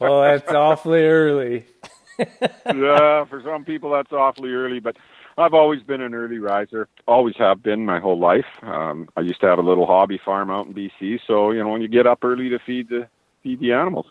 Well, 0.00 0.22
that's 0.22 0.50
awfully 0.52 1.02
early. 1.04 1.66
yeah, 2.18 3.24
for 3.26 3.42
some 3.44 3.64
people 3.64 3.90
that's 3.90 4.12
awfully 4.12 4.50
early, 4.52 4.80
but 4.80 4.96
I've 5.38 5.54
always 5.54 5.82
been 5.82 6.00
an 6.00 6.14
early 6.14 6.38
riser. 6.38 6.88
Always 7.06 7.34
have 7.38 7.62
been 7.62 7.84
my 7.84 8.00
whole 8.00 8.18
life. 8.18 8.46
Um, 8.62 9.08
I 9.16 9.20
used 9.20 9.40
to 9.42 9.46
have 9.46 9.58
a 9.58 9.62
little 9.62 9.86
hobby 9.86 10.20
farm 10.24 10.50
out 10.50 10.66
in 10.66 10.74
BC, 10.74 11.20
so 11.26 11.50
you 11.50 11.62
know 11.62 11.68
when 11.68 11.82
you 11.82 11.88
get 11.88 12.06
up 12.06 12.24
early 12.24 12.48
to 12.48 12.58
feed 12.58 12.88
the 12.88 13.06
feed 13.42 13.60
the 13.60 13.72
animals, 13.72 14.06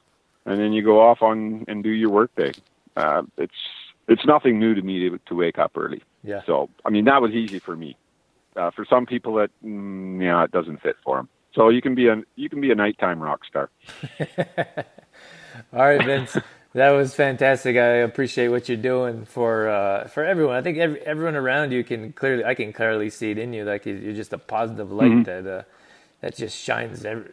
and 0.45 0.59
then 0.59 0.73
you 0.73 0.83
go 0.83 1.01
off 1.01 1.21
on 1.21 1.65
and 1.67 1.83
do 1.83 1.89
your 1.89 2.09
work 2.09 2.35
day. 2.35 2.53
Uh, 2.95 3.23
it's 3.37 3.53
it's 4.07 4.25
nothing 4.25 4.59
new 4.59 4.73
to 4.73 4.81
me 4.81 5.09
to, 5.09 5.19
to 5.27 5.35
wake 5.35 5.59
up 5.59 5.71
early. 5.75 6.03
Yeah. 6.23 6.41
So 6.45 6.69
I 6.85 6.89
mean 6.89 7.05
that 7.05 7.21
was 7.21 7.31
easy 7.31 7.59
for 7.59 7.75
me. 7.75 7.97
Uh, 8.55 8.71
for 8.71 8.85
some 8.85 9.05
people, 9.05 9.35
that 9.35 9.51
mm, 9.63 10.21
yeah, 10.21 10.43
it 10.43 10.51
doesn't 10.51 10.81
fit 10.81 10.95
for 11.03 11.17
them. 11.17 11.29
So 11.53 11.69
you 11.69 11.81
can 11.81 11.95
be 11.95 12.07
a 12.07 12.21
you 12.35 12.49
can 12.49 12.61
be 12.61 12.71
a 12.71 12.75
nighttime 12.75 13.21
rock 13.21 13.45
star. 13.45 13.69
All 15.73 15.79
right, 15.79 16.03
Vince. 16.03 16.37
That 16.73 16.91
was 16.91 17.15
fantastic. 17.15 17.77
I 17.77 18.03
appreciate 18.05 18.49
what 18.49 18.69
you're 18.69 18.77
doing 18.77 19.25
for 19.25 19.69
uh, 19.69 20.07
for 20.07 20.23
everyone. 20.23 20.55
I 20.55 20.61
think 20.61 20.77
every, 20.77 21.01
everyone 21.01 21.35
around 21.35 21.71
you 21.71 21.83
can 21.83 22.13
clearly, 22.13 22.45
I 22.45 22.53
can 22.53 22.73
clearly 22.73 23.09
see 23.09 23.31
it 23.31 23.39
in 23.39 23.53
you. 23.53 23.65
Like 23.65 23.85
you're 23.85 24.13
just 24.13 24.33
a 24.33 24.37
positive 24.37 24.91
light 24.91 25.25
that 25.25 25.47
uh, 25.47 25.63
that 26.21 26.35
just 26.35 26.57
shines, 26.57 27.05
every, 27.05 27.31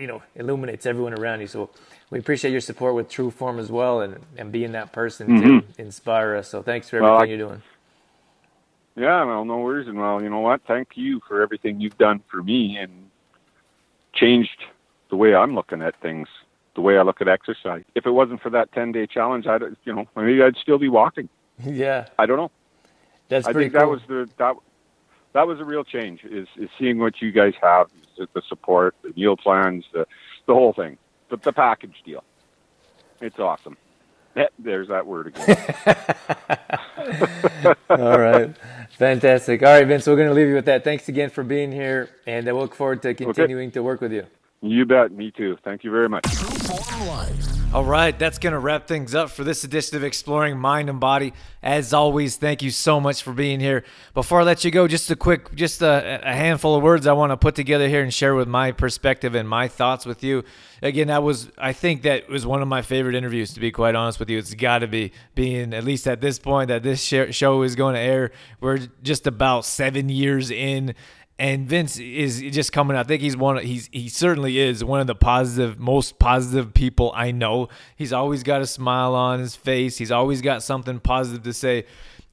you 0.00 0.06
know, 0.06 0.22
illuminates 0.34 0.86
everyone 0.86 1.14
around 1.14 1.40
you. 1.40 1.46
So 1.46 1.70
we 2.10 2.18
appreciate 2.18 2.50
your 2.50 2.60
support 2.60 2.94
with 2.94 3.08
True 3.08 3.30
Form 3.30 3.58
as 3.58 3.70
well, 3.70 4.00
and 4.00 4.20
and 4.36 4.52
being 4.52 4.72
that 4.72 4.92
person 4.92 5.26
to 5.28 5.46
mm-hmm. 5.48 5.80
inspire 5.80 6.36
us. 6.36 6.48
So 6.48 6.62
thanks 6.62 6.88
for 6.88 6.96
everything 6.96 7.12
Well, 7.12 7.22
I- 7.22 7.24
you're 7.26 7.38
doing. 7.38 7.62
Yeah, 8.96 9.24
well, 9.24 9.44
no 9.44 9.58
worries. 9.58 9.88
And 9.88 9.98
well, 9.98 10.22
you 10.22 10.30
know 10.30 10.40
what? 10.40 10.62
Thank 10.66 10.96
you 10.96 11.20
for 11.28 11.42
everything 11.42 11.80
you've 11.80 11.98
done 11.98 12.22
for 12.30 12.42
me 12.42 12.78
and 12.78 13.10
changed 14.14 14.64
the 15.10 15.16
way 15.16 15.34
I'm 15.34 15.54
looking 15.54 15.82
at 15.82 16.00
things, 16.00 16.28
the 16.74 16.80
way 16.80 16.96
I 16.98 17.02
look 17.02 17.20
at 17.20 17.28
exercise. 17.28 17.84
If 17.94 18.06
it 18.06 18.10
wasn't 18.10 18.40
for 18.42 18.50
that 18.50 18.72
10 18.72 18.92
day 18.92 19.06
challenge, 19.06 19.46
I'd, 19.46 19.62
you 19.84 19.94
know, 19.94 20.06
maybe 20.16 20.42
I'd 20.42 20.56
still 20.56 20.78
be 20.78 20.88
walking. 20.88 21.28
yeah, 21.64 22.06
I 22.18 22.26
don't 22.26 22.38
know. 22.38 22.50
that's 23.28 23.46
I 23.46 23.52
think 23.52 23.72
cool. 23.72 23.80
that 23.80 23.88
was 23.88 24.00
the, 24.08 24.28
that, 24.38 24.56
that 25.36 25.46
was 25.46 25.60
a 25.60 25.64
real 25.64 25.84
change 25.84 26.24
is, 26.24 26.48
is 26.56 26.70
seeing 26.78 26.98
what 26.98 27.20
you 27.20 27.30
guys 27.30 27.52
have, 27.62 27.88
the, 28.16 28.26
the 28.34 28.40
support, 28.48 28.94
the 29.02 29.12
meal 29.14 29.36
plans, 29.36 29.84
the, 29.92 30.06
the 30.46 30.54
whole 30.54 30.72
thing, 30.72 30.96
the, 31.28 31.36
the 31.36 31.52
package 31.52 31.94
deal. 32.06 32.24
It's 33.20 33.38
awesome. 33.38 33.76
There's 34.58 34.88
that 34.88 35.06
word 35.06 35.26
again. 35.28 35.56
All 37.90 38.18
right. 38.18 38.56
Fantastic. 38.92 39.62
All 39.62 39.68
right, 39.68 39.86
Vince, 39.86 40.06
we're 40.06 40.16
going 40.16 40.28
to 40.28 40.34
leave 40.34 40.48
you 40.48 40.54
with 40.54 40.64
that. 40.66 40.84
Thanks 40.84 41.06
again 41.10 41.28
for 41.28 41.44
being 41.44 41.70
here, 41.70 42.08
and 42.26 42.48
I 42.48 42.52
look 42.52 42.74
forward 42.74 43.02
to 43.02 43.12
continuing 43.12 43.70
to 43.72 43.82
work 43.82 44.00
with 44.00 44.12
you. 44.12 44.24
you 44.62 44.86
bet. 44.86 45.12
Me 45.12 45.30
too. 45.30 45.58
Thank 45.62 45.84
you 45.84 45.90
very 45.90 46.08
much. 46.08 46.24
All 47.74 47.84
right, 47.84 48.18
that's 48.18 48.38
going 48.38 48.54
to 48.54 48.58
wrap 48.58 48.86
things 48.86 49.14
up 49.14 49.28
for 49.28 49.44
this 49.44 49.62
edition 49.62 49.98
of 49.98 50.04
Exploring 50.04 50.56
Mind 50.56 50.88
and 50.88 50.98
Body. 50.98 51.34
As 51.62 51.92
always, 51.92 52.36
thank 52.36 52.62
you 52.62 52.70
so 52.70 53.00
much 53.00 53.22
for 53.22 53.34
being 53.34 53.60
here. 53.60 53.84
Before 54.14 54.40
I 54.40 54.44
let 54.44 54.64
you 54.64 54.70
go, 54.70 54.88
just 54.88 55.10
a 55.10 55.16
quick, 55.16 55.54
just 55.54 55.82
a, 55.82 56.20
a 56.22 56.32
handful 56.32 56.74
of 56.74 56.82
words 56.82 57.06
I 57.06 57.12
want 57.12 57.32
to 57.32 57.36
put 57.36 57.54
together 57.54 57.86
here 57.86 58.02
and 58.02 58.14
share 58.14 58.34
with 58.34 58.48
my 58.48 58.72
perspective 58.72 59.34
and 59.34 59.46
my 59.46 59.68
thoughts 59.68 60.06
with 60.06 60.24
you. 60.24 60.42
Again, 60.80 61.08
that 61.08 61.22
was, 61.22 61.50
I 61.58 61.74
think 61.74 62.02
that 62.02 62.30
was 62.30 62.46
one 62.46 62.62
of 62.62 62.68
my 62.68 62.80
favorite 62.80 63.14
interviews, 63.14 63.52
to 63.54 63.60
be 63.60 63.72
quite 63.72 63.94
honest 63.94 64.20
with 64.20 64.30
you. 64.30 64.38
It's 64.38 64.54
got 64.54 64.78
to 64.78 64.86
be, 64.86 65.12
being 65.34 65.74
at 65.74 65.84
least 65.84 66.06
at 66.06 66.22
this 66.22 66.38
point 66.38 66.68
that 66.68 66.82
this 66.82 67.02
show 67.02 67.62
is 67.62 67.74
going 67.74 67.94
to 67.94 68.00
air. 68.00 68.30
We're 68.60 68.78
just 69.02 69.26
about 69.26 69.66
seven 69.66 70.08
years 70.08 70.50
in 70.50 70.94
and 71.38 71.68
Vince 71.68 71.98
is 71.98 72.40
just 72.40 72.72
coming. 72.72 72.96
I 72.96 73.02
think 73.02 73.20
he's 73.20 73.36
one. 73.36 73.58
He's 73.58 73.88
he 73.92 74.08
certainly 74.08 74.58
is 74.58 74.82
one 74.82 75.00
of 75.00 75.06
the 75.06 75.14
positive, 75.14 75.78
most 75.78 76.18
positive 76.18 76.72
people 76.72 77.12
I 77.14 77.30
know. 77.30 77.68
He's 77.94 78.12
always 78.12 78.42
got 78.42 78.62
a 78.62 78.66
smile 78.66 79.14
on 79.14 79.40
his 79.40 79.54
face. 79.54 79.98
He's 79.98 80.10
always 80.10 80.40
got 80.40 80.62
something 80.62 80.98
positive 81.00 81.42
to 81.42 81.52
say. 81.52 81.84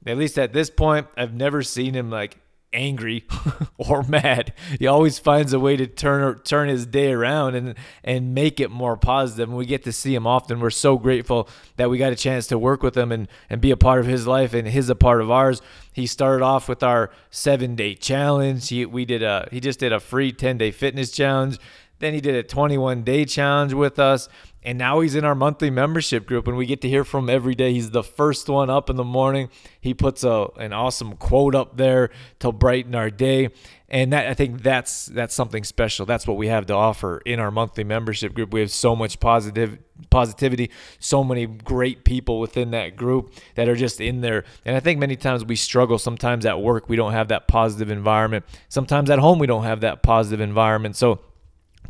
At 0.06 0.18
least 0.18 0.38
at 0.38 0.52
this 0.52 0.70
point, 0.70 1.06
I've 1.16 1.34
never 1.34 1.62
seen 1.62 1.94
him 1.94 2.10
like 2.10 2.38
angry 2.74 3.24
or 3.78 4.02
mad. 4.02 4.52
He 4.78 4.86
always 4.86 5.18
finds 5.18 5.52
a 5.52 5.60
way 5.60 5.76
to 5.76 5.86
turn 5.86 6.38
turn 6.40 6.68
his 6.68 6.86
day 6.86 7.12
around 7.12 7.54
and 7.54 7.74
and 8.02 8.34
make 8.34 8.60
it 8.60 8.70
more 8.70 8.96
positive. 8.96 9.48
And 9.48 9.56
we 9.56 9.66
get 9.66 9.84
to 9.84 9.92
see 9.92 10.14
him 10.14 10.26
often. 10.26 10.60
We're 10.60 10.70
so 10.70 10.98
grateful 10.98 11.48
that 11.76 11.88
we 11.88 11.98
got 11.98 12.12
a 12.12 12.16
chance 12.16 12.46
to 12.48 12.58
work 12.58 12.82
with 12.82 12.96
him 12.96 13.12
and 13.12 13.28
and 13.48 13.60
be 13.60 13.70
a 13.70 13.76
part 13.76 14.00
of 14.00 14.06
his 14.06 14.26
life 14.26 14.52
and 14.52 14.68
his 14.68 14.90
a 14.90 14.94
part 14.94 15.20
of 15.20 15.30
ours. 15.30 15.62
He 15.92 16.06
started 16.06 16.44
off 16.44 16.68
with 16.68 16.82
our 16.82 17.10
seven 17.30 17.76
day 17.76 17.94
challenge. 17.94 18.68
He 18.68 18.84
we 18.84 19.04
did 19.04 19.22
a 19.22 19.48
he 19.50 19.60
just 19.60 19.78
did 19.78 19.92
a 19.92 20.00
free 20.00 20.32
ten 20.32 20.58
day 20.58 20.70
fitness 20.70 21.10
challenge. 21.10 21.58
Then 22.00 22.12
he 22.12 22.20
did 22.20 22.34
a 22.34 22.42
21 22.42 23.02
day 23.02 23.24
challenge 23.24 23.72
with 23.72 23.98
us. 23.98 24.28
And 24.64 24.78
now 24.78 25.00
he's 25.00 25.14
in 25.14 25.24
our 25.24 25.34
monthly 25.34 25.68
membership 25.68 26.26
group, 26.26 26.48
and 26.48 26.56
we 26.56 26.64
get 26.64 26.80
to 26.82 26.88
hear 26.88 27.04
from 27.04 27.28
him 27.28 27.34
every 27.34 27.54
day. 27.54 27.74
He's 27.74 27.90
the 27.90 28.02
first 28.02 28.48
one 28.48 28.70
up 28.70 28.88
in 28.88 28.96
the 28.96 29.04
morning. 29.04 29.50
He 29.78 29.92
puts 29.92 30.24
a 30.24 30.48
an 30.56 30.72
awesome 30.72 31.16
quote 31.16 31.54
up 31.54 31.76
there 31.76 32.08
to 32.38 32.50
brighten 32.50 32.94
our 32.94 33.10
day, 33.10 33.50
and 33.90 34.12
that 34.14 34.26
I 34.26 34.32
think 34.32 34.62
that's 34.62 35.06
that's 35.06 35.34
something 35.34 35.64
special. 35.64 36.06
That's 36.06 36.26
what 36.26 36.38
we 36.38 36.48
have 36.48 36.64
to 36.66 36.72
offer 36.72 37.18
in 37.26 37.40
our 37.40 37.50
monthly 37.50 37.84
membership 37.84 38.32
group. 38.32 38.54
We 38.54 38.60
have 38.60 38.70
so 38.70 38.96
much 38.96 39.20
positive 39.20 39.78
positivity, 40.08 40.70
so 40.98 41.22
many 41.22 41.44
great 41.44 42.04
people 42.04 42.40
within 42.40 42.70
that 42.70 42.96
group 42.96 43.34
that 43.56 43.68
are 43.68 43.76
just 43.76 44.00
in 44.00 44.22
there. 44.22 44.44
And 44.64 44.74
I 44.74 44.80
think 44.80 44.98
many 44.98 45.16
times 45.16 45.44
we 45.44 45.56
struggle. 45.56 45.98
Sometimes 45.98 46.46
at 46.46 46.60
work 46.60 46.88
we 46.88 46.96
don't 46.96 47.12
have 47.12 47.28
that 47.28 47.48
positive 47.48 47.90
environment. 47.90 48.46
Sometimes 48.70 49.10
at 49.10 49.18
home 49.18 49.38
we 49.38 49.46
don't 49.46 49.64
have 49.64 49.82
that 49.82 50.02
positive 50.02 50.40
environment. 50.40 50.96
So 50.96 51.20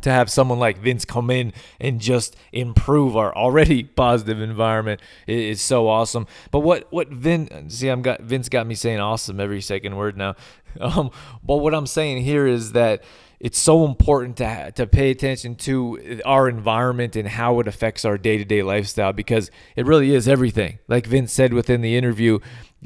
to 0.01 0.11
have 0.11 0.29
someone 0.29 0.59
like 0.59 0.77
Vince 0.77 1.05
come 1.05 1.29
in 1.29 1.53
and 1.79 1.99
just 1.99 2.35
improve 2.51 3.15
our 3.15 3.35
already 3.35 3.83
positive 3.95 4.41
environment 4.41 5.01
is, 5.27 5.61
so 5.61 5.87
awesome. 5.87 6.27
But 6.51 6.59
what 6.59 6.87
what 6.91 7.09
Vin 7.09 7.69
see 7.69 7.87
I'm 7.87 8.01
got 8.01 8.21
Vince 8.21 8.49
got 8.49 8.67
me 8.67 8.75
saying 8.75 8.99
awesome 8.99 9.39
every 9.39 9.61
second 9.61 9.95
word 9.95 10.17
now. 10.17 10.35
Um, 10.77 11.11
but 11.41 11.59
what 11.59 11.73
I'm 11.73 11.87
saying 11.87 12.25
here 12.25 12.45
is 12.45 12.73
that 12.73 13.01
it's 13.39 13.57
so 13.57 13.85
important 13.85 14.35
to 14.37 14.73
to 14.75 14.85
pay 14.85 15.09
attention 15.09 15.55
to 15.55 16.19
our 16.25 16.49
environment 16.49 17.15
and 17.15 17.29
how 17.29 17.61
it 17.61 17.67
affects 17.69 18.03
our 18.03 18.17
day-to-day 18.17 18.61
lifestyle 18.61 19.13
because 19.13 19.49
it 19.77 19.85
really 19.85 20.13
is 20.13 20.27
everything. 20.27 20.79
Like 20.89 21.07
Vince 21.07 21.31
said 21.31 21.53
within 21.53 21.79
the 21.79 21.95
interview, 21.95 22.39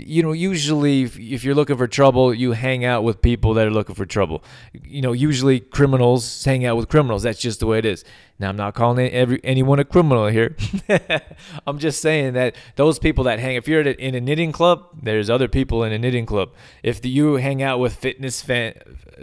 you 0.06 0.24
know, 0.24 0.32
usually 0.32 1.04
if, 1.04 1.44
you're 1.44 1.56
looking 1.56 1.78
for 1.78 1.88
trouble, 1.88 2.34
you 2.34 2.52
hang 2.54 2.86
out 2.86 3.04
with 3.04 3.22
people 3.22 3.54
that 3.56 3.68
are 3.68 3.72
looking 3.72 3.96
for 3.96 4.06
trouble. 4.06 4.44
You 4.74 5.02
know, 5.02 5.12
usually 5.12 5.60
criminals 5.60 6.44
hang 6.44 6.66
out 6.66 6.78
with 6.78 6.90
criminals. 6.90 7.24
That's 7.24 7.40
just 7.40 7.60
the 7.60 7.68
way 7.68 7.80
it 7.80 7.86
is. 7.86 8.04
Now, 8.40 8.50
I'm 8.50 8.56
not 8.56 8.74
calling 8.74 9.12
every 9.12 9.42
anyone 9.44 9.80
a 9.80 9.86
criminal 9.86 10.28
here. 10.28 10.56
I'm 11.68 11.78
just 11.78 12.02
saying 12.02 12.34
that 12.34 12.56
those 12.76 12.98
people 12.98 13.26
that 13.26 13.40
hang, 13.40 13.56
if 13.56 13.68
you're 13.68 13.82
in 13.82 14.16
a 14.16 14.22
knitting 14.22 14.52
club, 14.52 14.86
there's 15.02 15.30
other 15.30 15.48
people 15.48 15.84
in 15.84 15.92
a 15.92 16.00
knitting 16.00 16.26
club. 16.26 16.54
If 16.82 17.06
you 17.06 17.36
hang 17.36 17.62
out 17.62 17.80
with 17.80 17.96
fitness 17.96 18.42
fan, 18.42 18.76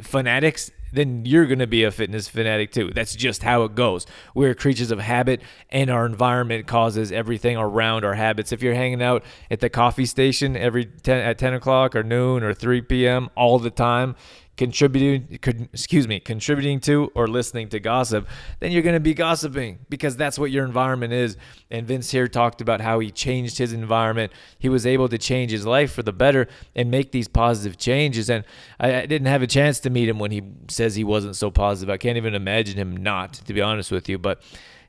fanatics, 0.02 0.70
then 0.92 1.24
you're 1.24 1.46
going 1.46 1.58
to 1.58 1.66
be 1.66 1.84
a 1.84 1.90
fitness 1.90 2.28
fanatic 2.28 2.72
too. 2.72 2.90
That's 2.94 3.14
just 3.14 3.42
how 3.42 3.64
it 3.64 3.74
goes. 3.74 4.06
We're 4.34 4.54
creatures 4.54 4.90
of 4.90 4.98
habit, 5.00 5.42
and 5.70 5.90
our 5.90 6.06
environment 6.06 6.66
causes 6.66 7.12
everything 7.12 7.56
around 7.56 8.04
our 8.04 8.14
habits. 8.14 8.52
If 8.52 8.62
you're 8.62 8.74
hanging 8.74 9.02
out 9.02 9.24
at 9.50 9.60
the 9.60 9.68
coffee 9.68 10.06
station 10.06 10.56
every 10.56 10.86
10 10.86 11.18
at 11.18 11.38
10 11.38 11.54
o'clock 11.54 11.94
or 11.94 12.02
noon 12.02 12.42
or 12.42 12.54
3 12.54 12.82
p.m. 12.82 13.28
all 13.36 13.58
the 13.58 13.70
time, 13.70 14.16
contributing 14.56 15.38
excuse 15.72 16.08
me 16.08 16.18
contributing 16.18 16.80
to 16.80 17.10
or 17.14 17.28
listening 17.28 17.68
to 17.68 17.78
gossip 17.78 18.26
then 18.60 18.72
you're 18.72 18.82
going 18.82 18.94
to 18.94 19.00
be 19.00 19.14
gossiping 19.14 19.78
because 19.88 20.16
that's 20.16 20.38
what 20.38 20.50
your 20.50 20.64
environment 20.64 21.12
is. 21.12 21.36
And 21.70 21.86
Vince 21.86 22.10
here 22.10 22.28
talked 22.28 22.60
about 22.60 22.80
how 22.80 22.98
he 23.00 23.10
changed 23.10 23.58
his 23.58 23.72
environment. 23.72 24.32
He 24.58 24.68
was 24.68 24.86
able 24.86 25.08
to 25.08 25.18
change 25.18 25.50
his 25.50 25.66
life 25.66 25.92
for 25.92 26.02
the 26.02 26.12
better 26.12 26.48
and 26.74 26.90
make 26.90 27.12
these 27.12 27.28
positive 27.28 27.76
changes. 27.76 28.30
And 28.30 28.44
I, 28.78 29.02
I 29.02 29.06
didn't 29.06 29.26
have 29.26 29.42
a 29.42 29.46
chance 29.46 29.80
to 29.80 29.90
meet 29.90 30.08
him 30.08 30.18
when 30.18 30.30
he 30.30 30.42
says 30.68 30.94
he 30.94 31.04
wasn't 31.04 31.36
so 31.36 31.50
positive. 31.50 31.92
I 31.92 31.96
can't 31.96 32.16
even 32.16 32.34
imagine 32.34 32.76
him 32.76 32.96
not 32.96 33.34
to 33.34 33.52
be 33.52 33.60
honest 33.60 33.90
with 33.90 34.08
you. 34.08 34.18
But 34.18 34.42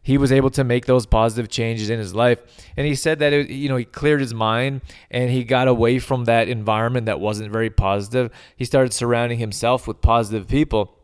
he 0.07 0.17
was 0.17 0.31
able 0.31 0.49
to 0.49 0.63
make 0.63 0.85
those 0.85 1.05
positive 1.05 1.49
changes 1.49 1.89
in 1.89 1.99
his 1.99 2.15
life. 2.15 2.41
And 2.77 2.87
he 2.87 2.95
said 2.95 3.19
that 3.19 3.33
it, 3.33 3.49
you 3.49 3.67
know 3.67 3.75
he 3.75 3.83
cleared 3.83 4.21
his 4.21 4.33
mind 4.33 4.79
and 5.11 5.29
he 5.29 5.43
got 5.43 5.67
away 5.67 5.99
from 5.99 6.23
that 6.25 6.47
environment 6.47 7.07
that 7.07 7.19
wasn't 7.19 7.51
very 7.51 7.69
positive. 7.69 8.31
He 8.55 8.63
started 8.63 8.93
surrounding 8.93 9.37
himself 9.37 9.85
with 9.85 9.99
positive 9.99 10.47
people, 10.47 10.95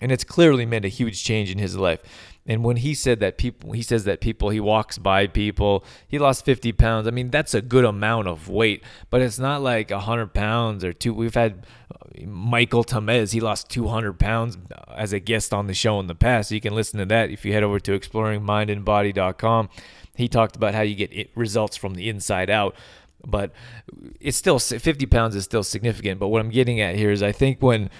and 0.00 0.12
it's 0.12 0.22
clearly 0.22 0.64
made 0.64 0.84
a 0.84 0.88
huge 0.88 1.24
change 1.24 1.50
in 1.50 1.58
his 1.58 1.74
life. 1.74 2.00
And 2.46 2.62
when 2.62 2.76
he 2.76 2.94
said 2.94 3.20
that 3.20 3.38
people, 3.38 3.72
he 3.72 3.82
says 3.82 4.04
that 4.04 4.20
people, 4.20 4.50
he 4.50 4.60
walks 4.60 4.98
by 4.98 5.26
people, 5.26 5.84
he 6.06 6.18
lost 6.18 6.44
50 6.44 6.72
pounds. 6.72 7.08
I 7.08 7.10
mean, 7.10 7.30
that's 7.30 7.54
a 7.54 7.60
good 7.60 7.84
amount 7.84 8.28
of 8.28 8.48
weight, 8.48 8.84
but 9.10 9.20
it's 9.20 9.38
not 9.38 9.62
like 9.62 9.90
100 9.90 10.32
pounds 10.32 10.84
or 10.84 10.92
two. 10.92 11.12
We've 11.12 11.34
had 11.34 11.66
uh, 11.90 12.26
Michael 12.26 12.84
Tamez, 12.84 13.32
he 13.32 13.40
lost 13.40 13.68
200 13.70 14.18
pounds 14.18 14.56
as 14.94 15.12
a 15.12 15.18
guest 15.18 15.52
on 15.52 15.66
the 15.66 15.74
show 15.74 15.98
in 15.98 16.06
the 16.06 16.14
past. 16.14 16.52
You 16.52 16.60
can 16.60 16.74
listen 16.74 16.98
to 17.00 17.06
that 17.06 17.30
if 17.30 17.44
you 17.44 17.52
head 17.52 17.64
over 17.64 17.80
to 17.80 17.98
exploringmindandbody.com. 17.98 19.68
He 20.14 20.28
talked 20.28 20.56
about 20.56 20.74
how 20.74 20.82
you 20.82 20.94
get 20.94 21.30
results 21.34 21.76
from 21.76 21.94
the 21.94 22.08
inside 22.08 22.48
out 22.48 22.74
but 23.26 23.50
it's 24.20 24.36
still 24.36 24.58
50 24.58 25.06
pounds 25.06 25.34
is 25.34 25.44
still 25.44 25.64
significant. 25.64 26.20
But 26.20 26.28
what 26.28 26.40
I'm 26.40 26.50
getting 26.50 26.80
at 26.80 26.94
here 26.94 27.10
is 27.10 27.22
I 27.22 27.32
think 27.32 27.60
when 27.60 27.90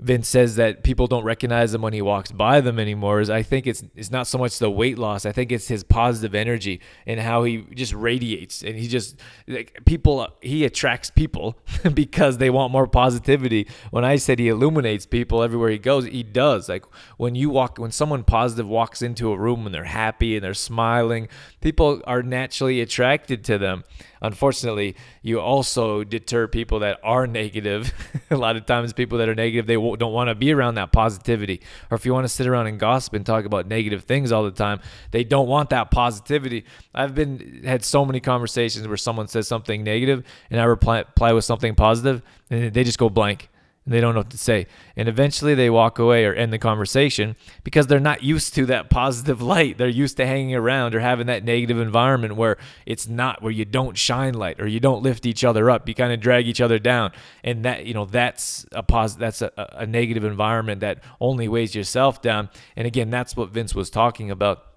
Vince 0.00 0.28
says 0.28 0.56
that 0.56 0.82
people 0.82 1.06
don't 1.06 1.22
recognize 1.22 1.72
him 1.72 1.80
when 1.80 1.92
he 1.92 2.02
walks 2.02 2.32
by 2.32 2.60
them 2.60 2.80
anymore 2.80 3.20
is 3.20 3.30
I 3.30 3.42
think 3.42 3.66
it's 3.66 3.84
it's 3.94 4.10
not 4.10 4.26
so 4.26 4.38
much 4.38 4.58
the 4.58 4.68
weight 4.68 4.98
loss. 4.98 5.24
I 5.24 5.30
think 5.30 5.52
it's 5.52 5.68
his 5.68 5.84
positive 5.84 6.34
energy 6.34 6.80
and 7.06 7.20
how 7.20 7.44
he 7.44 7.58
just 7.74 7.92
radiates 7.94 8.62
and 8.62 8.76
he 8.76 8.88
just 8.88 9.20
like 9.46 9.84
people 9.86 10.26
he 10.40 10.64
attracts 10.64 11.10
people 11.10 11.56
because 11.94 12.38
they 12.38 12.50
want 12.50 12.72
more 12.72 12.88
positivity. 12.88 13.68
When 13.92 14.04
I 14.04 14.16
said 14.16 14.40
he 14.40 14.48
illuminates 14.48 15.06
people 15.06 15.44
everywhere 15.44 15.70
he 15.70 15.78
goes, 15.78 16.06
he 16.06 16.24
does. 16.24 16.68
Like 16.68 16.84
when 17.16 17.36
you 17.36 17.48
walk 17.48 17.78
when 17.78 17.92
someone 17.92 18.24
positive 18.24 18.66
walks 18.66 19.00
into 19.00 19.30
a 19.30 19.38
room 19.38 19.64
and 19.64 19.72
they're 19.72 19.84
happy 19.84 20.34
and 20.34 20.44
they're 20.44 20.54
smiling, 20.54 21.28
people 21.60 22.02
are 22.04 22.22
naturally 22.22 22.80
attracted 22.80 23.44
to 23.44 23.58
them 23.58 23.84
unfortunately, 24.24 24.96
you 25.22 25.38
also 25.38 26.02
deter 26.02 26.48
people 26.48 26.80
that 26.80 26.98
are 27.04 27.26
negative. 27.26 27.92
a 28.30 28.36
lot 28.36 28.56
of 28.56 28.66
times, 28.66 28.92
people 28.92 29.18
that 29.18 29.28
are 29.28 29.34
negative, 29.34 29.66
they 29.66 29.76
don't 29.96 30.12
want 30.12 30.28
to 30.28 30.34
be 30.34 30.52
around 30.52 30.74
that 30.76 30.92
positivity. 30.92 31.60
Or 31.90 31.94
if 31.94 32.04
you 32.04 32.12
want 32.12 32.24
to 32.24 32.28
sit 32.28 32.46
around 32.46 32.66
and 32.66 32.78
gossip 32.78 33.14
and 33.14 33.24
talk 33.24 33.44
about 33.44 33.66
negative 33.66 34.04
things 34.04 34.32
all 34.32 34.44
the 34.44 34.50
time, 34.50 34.80
they 35.10 35.24
don't 35.24 35.48
want 35.48 35.70
that 35.70 35.90
positivity. 35.90 36.64
I've 36.94 37.14
been 37.14 37.62
had 37.64 37.84
so 37.84 38.04
many 38.04 38.20
conversations 38.20 38.86
where 38.88 38.96
someone 38.96 39.28
says 39.28 39.48
something 39.48 39.84
negative 39.84 40.24
and 40.50 40.60
I 40.60 40.64
reply, 40.64 40.98
reply 40.98 41.32
with 41.32 41.44
something 41.44 41.74
positive, 41.74 42.22
and 42.50 42.72
they 42.72 42.84
just 42.84 42.98
go 42.98 43.08
blank 43.08 43.48
they 43.86 44.00
don't 44.00 44.14
know 44.14 44.20
what 44.20 44.30
to 44.30 44.38
say. 44.38 44.66
And 44.96 45.08
eventually 45.08 45.54
they 45.54 45.68
walk 45.68 45.98
away 45.98 46.24
or 46.24 46.32
end 46.32 46.52
the 46.52 46.58
conversation 46.58 47.36
because 47.64 47.86
they're 47.86 48.00
not 48.00 48.22
used 48.22 48.54
to 48.54 48.64
that 48.66 48.88
positive 48.88 49.42
light. 49.54 49.76
They're 49.76 49.88
used 49.88 50.16
to 50.16 50.26
hanging 50.26 50.54
around 50.54 50.94
or 50.94 51.00
having 51.00 51.26
that 51.26 51.44
negative 51.44 51.78
environment 51.78 52.36
where 52.36 52.56
it's 52.86 53.06
not 53.06 53.42
where 53.42 53.52
you 53.52 53.66
don't 53.66 53.98
shine 53.98 54.34
light 54.34 54.58
or 54.58 54.66
you 54.66 54.80
don't 54.80 55.02
lift 55.02 55.26
each 55.26 55.44
other 55.44 55.70
up. 55.70 55.86
You 55.86 55.94
kind 55.94 56.12
of 56.12 56.20
drag 56.20 56.48
each 56.48 56.62
other 56.62 56.78
down. 56.78 57.12
And 57.42 57.64
that, 57.66 57.84
you 57.84 57.92
know, 57.92 58.06
that's 58.06 58.64
a 58.72 58.82
positive 58.82 59.20
that's 59.20 59.42
a, 59.42 59.52
a 59.56 59.86
negative 59.86 60.24
environment 60.24 60.80
that 60.80 61.02
only 61.20 61.46
weighs 61.46 61.74
yourself 61.74 62.22
down. 62.22 62.48
And 62.76 62.86
again, 62.86 63.10
that's 63.10 63.36
what 63.36 63.50
Vince 63.50 63.74
was 63.74 63.90
talking 63.90 64.30
about 64.30 64.73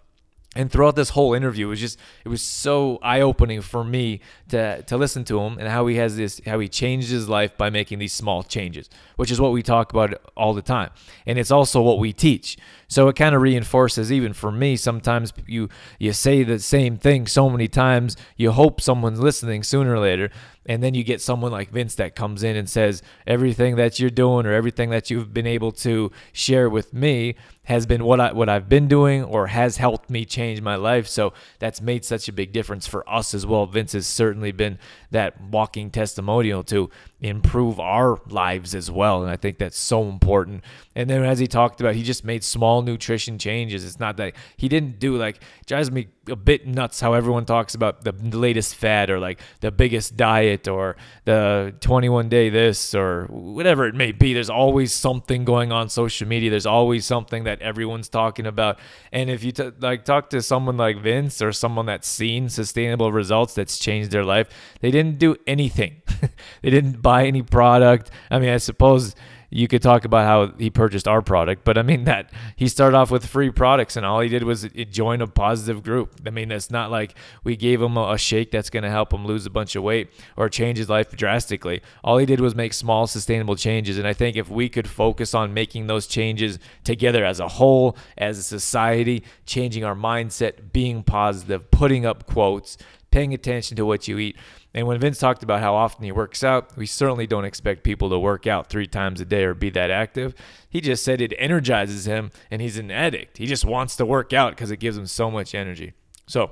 and 0.58 0.72
throughout 0.72 0.96
this 0.96 1.10
whole 1.10 1.34
interview 1.34 1.68
it 1.68 1.70
was 1.70 1.80
just 1.80 2.00
it 2.26 2.30
was 2.30 2.42
so 2.42 2.98
eye-opening 3.02 3.62
for 3.62 3.84
me 3.84 4.20
to 4.50 4.82
to 4.84 4.98
listen 4.98 5.24
to 5.24 5.40
him 5.40 5.58
and 5.60 5.68
how 5.68 5.86
he 5.88 5.96
has 5.96 6.18
this 6.18 6.42
how 6.46 6.60
he 6.60 6.68
changed 6.68 7.10
his 7.10 7.30
life 7.30 7.56
by 7.56 7.70
making 7.70 8.00
these 8.00 8.12
small 8.12 8.44
changes 8.44 8.90
which 9.18 9.32
is 9.32 9.42
what 9.42 9.52
we 9.52 9.62
talk 9.62 9.92
about 9.92 10.14
all 10.38 10.54
the 10.54 10.62
time. 10.62 10.90
And 11.26 11.38
it's 11.38 11.52
also 11.52 11.82
what 11.82 12.00
we 12.00 12.14
teach. 12.14 12.58
So 12.88 13.10
it 13.10 13.18
kind 13.18 13.36
of 13.36 13.42
reinforces 13.42 14.12
even 14.12 14.32
for 14.32 14.52
me 14.52 14.78
sometimes 14.78 15.34
you 15.46 15.68
you 16.00 16.14
say 16.14 16.44
the 16.44 16.60
same 16.60 16.98
thing 16.98 17.28
so 17.28 17.50
many 17.50 17.68
times 17.68 18.16
you 18.38 18.52
hope 18.52 18.80
someone's 18.80 19.20
listening 19.20 19.64
sooner 19.64 19.96
or 19.96 20.00
later 20.00 20.30
and 20.66 20.82
then 20.82 20.94
you 20.94 21.04
get 21.04 21.22
someone 21.22 21.52
like 21.52 21.70
Vince 21.70 21.96
that 21.96 22.16
comes 22.16 22.44
in 22.44 22.56
and 22.56 22.70
says 22.70 23.02
everything 23.26 23.76
that 23.76 24.00
you're 24.00 24.10
doing 24.10 24.46
or 24.46 24.54
everything 24.54 24.90
that 24.92 25.10
you've 25.10 25.34
been 25.34 25.48
able 25.48 25.72
to 25.72 26.12
share 26.32 26.70
with 26.70 26.94
me 26.94 27.36
has 27.68 27.86
been 27.86 28.06
what 28.06 28.20
I 28.22 28.32
what 28.32 28.48
I've 28.48 28.70
been 28.70 28.88
doing 28.88 29.26
or 29.26 29.48
has 29.48 29.76
helped 29.76 30.10
me 30.10 30.24
change 30.24 30.62
my 30.62 30.76
life. 30.76 31.06
So 31.06 31.34
that's 31.60 31.82
made 31.82 32.06
such 32.06 32.30
a 32.30 32.32
big 32.32 32.54
difference 32.54 32.88
for 32.88 33.08
us 33.10 33.34
as 33.34 33.46
well. 33.46 33.66
Vince 33.66 33.92
has 33.92 34.08
certainly 34.08 34.54
been 34.54 34.80
that 35.12 35.40
walking 35.42 35.92
testimonial 35.92 36.64
to 36.64 36.90
improve 37.20 37.80
our 37.80 38.20
lives 38.30 38.76
as 38.76 38.92
well. 38.92 39.24
And 39.24 39.32
I 39.32 39.38
think 39.38 39.58
that's 39.58 39.78
so 39.78 40.08
important. 40.08 40.64
And 40.96 41.10
then 41.10 41.24
as 41.26 41.40
he 41.40 41.48
talked 41.48 41.82
about, 41.82 41.96
he 41.96 42.04
just 42.04 42.24
made 42.24 42.44
small 42.44 42.84
nutrition 42.84 43.40
changes. 43.40 43.84
It's 43.84 44.00
not 44.00 44.18
that 44.18 44.34
he 44.56 44.70
didn't 44.70 45.00
do 45.00 45.18
like 45.18 45.42
drives 45.66 45.90
me 45.90 46.08
a 46.30 46.36
bit 46.36 46.68
nuts 46.68 47.00
how 47.00 47.14
everyone 47.14 47.46
talks 47.46 47.74
about 47.74 48.04
the 48.04 48.12
latest 48.38 48.76
fad 48.76 49.10
or 49.10 49.20
like 49.20 49.40
the 49.62 49.72
biggest 49.72 50.18
diet 50.18 50.68
or 50.68 50.96
the 51.26 51.74
21 51.80 52.30
day 52.30 52.50
this 52.50 52.94
or 52.94 53.26
whatever 53.30 53.88
it 53.88 53.96
may 53.96 54.12
be. 54.12 54.34
There's 54.34 54.50
always 54.50 54.94
something 54.94 55.44
going 55.44 55.72
on 55.72 55.90
social 55.90 56.28
media. 56.28 56.52
There's 56.52 56.66
always 56.66 57.06
something 57.06 57.46
that 57.46 57.62
everyone's 57.62 58.10
talking 58.10 58.46
about. 58.46 58.78
And 59.12 59.30
if 59.30 59.44
you 59.44 59.52
t- 59.52 59.72
like 59.80 60.06
talk 60.06 60.30
to 60.32 60.42
someone 60.42 60.78
like 60.78 61.02
Vince 61.02 61.42
or 61.42 61.52
someone 61.52 61.88
that's 61.88 62.08
seen 62.08 62.50
sustainable 62.50 63.12
results 63.12 63.56
that's 63.56 63.80
changed 63.80 64.12
their 64.12 64.26
life, 64.26 64.50
they 64.82 64.92
didn't 64.92 65.18
do 65.18 65.36
anything. 65.48 66.02
they 66.62 66.70
didn't 66.70 67.02
buy 67.08 67.26
any 67.26 67.42
product. 67.42 68.12
I 68.30 68.38
mean, 68.38 68.50
I 68.50 68.58
suppose 68.58 69.16
you 69.50 69.70
could 69.70 69.82
talk 69.82 70.04
about 70.04 70.26
how 70.26 70.54
he 70.58 70.70
purchased 70.70 71.08
our 71.08 71.22
product, 71.22 71.64
but 71.64 71.78
I 71.78 71.82
mean 71.82 72.04
that 72.04 72.34
he 72.58 72.68
started 72.68 72.98
off 72.98 73.12
with 73.12 73.26
free 73.26 73.50
products 73.50 73.96
and 73.96 74.06
all 74.06 74.20
he 74.20 74.28
did 74.28 74.44
was 74.44 74.68
join 74.92 75.22
a 75.22 75.28
positive 75.28 75.84
group. 75.84 76.20
I 76.26 76.32
mean, 76.32 76.52
it's 76.52 76.70
not 76.70 76.92
like 76.92 77.16
we 77.46 77.56
gave 77.56 77.82
him 77.82 77.96
a, 77.96 78.18
shake 78.18 78.52
that's 78.52 78.70
going 78.70 78.84
to 78.84 78.90
help 78.90 79.14
him 79.14 79.26
lose 79.26 79.46
a 79.46 79.50
bunch 79.50 79.78
of 79.78 79.84
weight 79.84 80.10
or 80.36 80.50
change 80.50 80.80
his 80.80 80.90
life 80.90 81.12
drastically. 81.12 81.82
All 82.04 82.18
he 82.18 82.26
did 82.26 82.42
was 82.42 82.56
make 82.56 82.74
small, 82.74 83.08
sustainable 83.08 83.56
changes. 83.56 83.98
And 83.98 84.06
I 84.06 84.12
think 84.12 84.36
if 84.36 84.50
we 84.50 84.68
could 84.68 84.90
focus 84.90 85.34
on 85.34 85.54
making 85.54 85.88
those 85.88 86.08
changes 86.08 86.60
together 86.84 87.24
as 87.24 87.40
a 87.40 87.48
whole, 87.48 87.96
as 88.18 88.38
a 88.38 88.44
society, 88.44 89.24
changing 89.46 89.86
our 89.86 89.96
mindset, 89.96 90.74
being 90.74 91.04
positive, 91.04 91.72
putting 91.72 92.06
up 92.06 92.26
quotes, 92.26 92.78
paying 93.12 93.34
attention 93.34 93.78
to 93.78 93.86
what 93.86 94.08
you 94.08 94.18
eat, 94.18 94.38
and 94.78 94.86
when 94.86 95.00
Vince 95.00 95.18
talked 95.18 95.42
about 95.42 95.62
how 95.62 95.74
often 95.74 96.04
he 96.04 96.12
works 96.12 96.44
out, 96.44 96.78
we 96.78 96.86
certainly 96.86 97.26
don't 97.26 97.46
expect 97.46 97.84
people 97.84 98.12
to 98.12 98.20
work 98.20 98.46
out 98.46 98.70
three 98.70 98.86
times 98.86 99.20
a 99.20 99.26
day 99.26 99.44
or 99.44 99.56
be 99.56 99.72
that 99.72 99.90
active. 99.90 100.36
He 100.70 100.82
just 100.82 101.04
said 101.04 101.20
it 101.20 101.34
energizes 101.40 102.06
him 102.06 102.32
and 102.52 102.62
he's 102.62 102.78
an 102.78 102.92
addict. 102.92 103.40
He 103.40 103.48
just 103.48 103.66
wants 103.66 103.96
to 103.96 104.06
work 104.06 104.34
out 104.34 104.52
because 104.52 104.70
it 104.70 104.78
gives 104.78 104.96
him 104.96 105.08
so 105.08 105.32
much 105.32 105.56
energy. 105.56 105.94
So, 106.28 106.52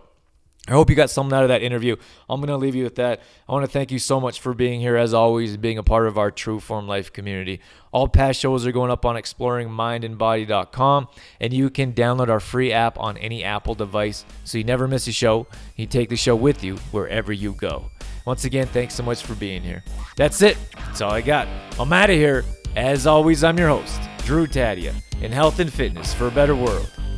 I 0.67 0.71
hope 0.71 0.89
you 0.89 0.95
got 0.95 1.11
something 1.11 1.35
out 1.35 1.43
of 1.43 1.49
that 1.49 1.61
interview. 1.61 1.95
I'm 2.27 2.41
going 2.41 2.49
to 2.49 2.57
leave 2.57 2.73
you 2.73 2.83
with 2.83 2.95
that. 2.95 3.21
I 3.47 3.51
want 3.51 3.65
to 3.65 3.71
thank 3.71 3.91
you 3.91 3.99
so 3.99 4.19
much 4.19 4.39
for 4.39 4.55
being 4.55 4.79
here, 4.79 4.97
as 4.97 5.13
always, 5.13 5.57
being 5.57 5.77
a 5.77 5.83
part 5.83 6.07
of 6.07 6.17
our 6.17 6.31
True 6.31 6.59
Form 6.59 6.87
Life 6.87 7.13
community. 7.13 7.59
All 7.91 8.07
past 8.07 8.39
shows 8.39 8.65
are 8.65 8.71
going 8.71 8.89
up 8.89 9.05
on 9.05 9.15
exploringmindandbody.com, 9.15 11.07
and 11.39 11.53
you 11.53 11.69
can 11.69 11.93
download 11.93 12.29
our 12.29 12.39
free 12.39 12.73
app 12.73 12.99
on 12.99 13.15
any 13.17 13.43
Apple 13.43 13.75
device 13.75 14.25
so 14.43 14.57
you 14.57 14.63
never 14.63 14.87
miss 14.87 15.07
a 15.07 15.11
show. 15.11 15.45
You 15.75 15.85
take 15.85 16.09
the 16.09 16.15
show 16.15 16.35
with 16.35 16.63
you 16.63 16.77
wherever 16.91 17.31
you 17.31 17.53
go. 17.53 17.91
Once 18.25 18.43
again, 18.43 18.65
thanks 18.65 18.95
so 18.95 19.03
much 19.03 19.21
for 19.21 19.35
being 19.35 19.61
here. 19.61 19.83
That's 20.17 20.41
it. 20.41 20.57
That's 20.77 21.01
all 21.01 21.11
I 21.11 21.21
got. 21.21 21.47
I'm 21.79 21.93
out 21.93 22.09
of 22.09 22.15
here. 22.15 22.43
As 22.75 23.05
always, 23.05 23.43
I'm 23.43 23.57
your 23.59 23.69
host, 23.69 24.01
Drew 24.25 24.47
Tadia, 24.47 24.95
in 25.21 25.31
health 25.31 25.59
and 25.59 25.71
fitness 25.71 26.11
for 26.13 26.27
a 26.27 26.31
better 26.31 26.55
world. 26.55 26.91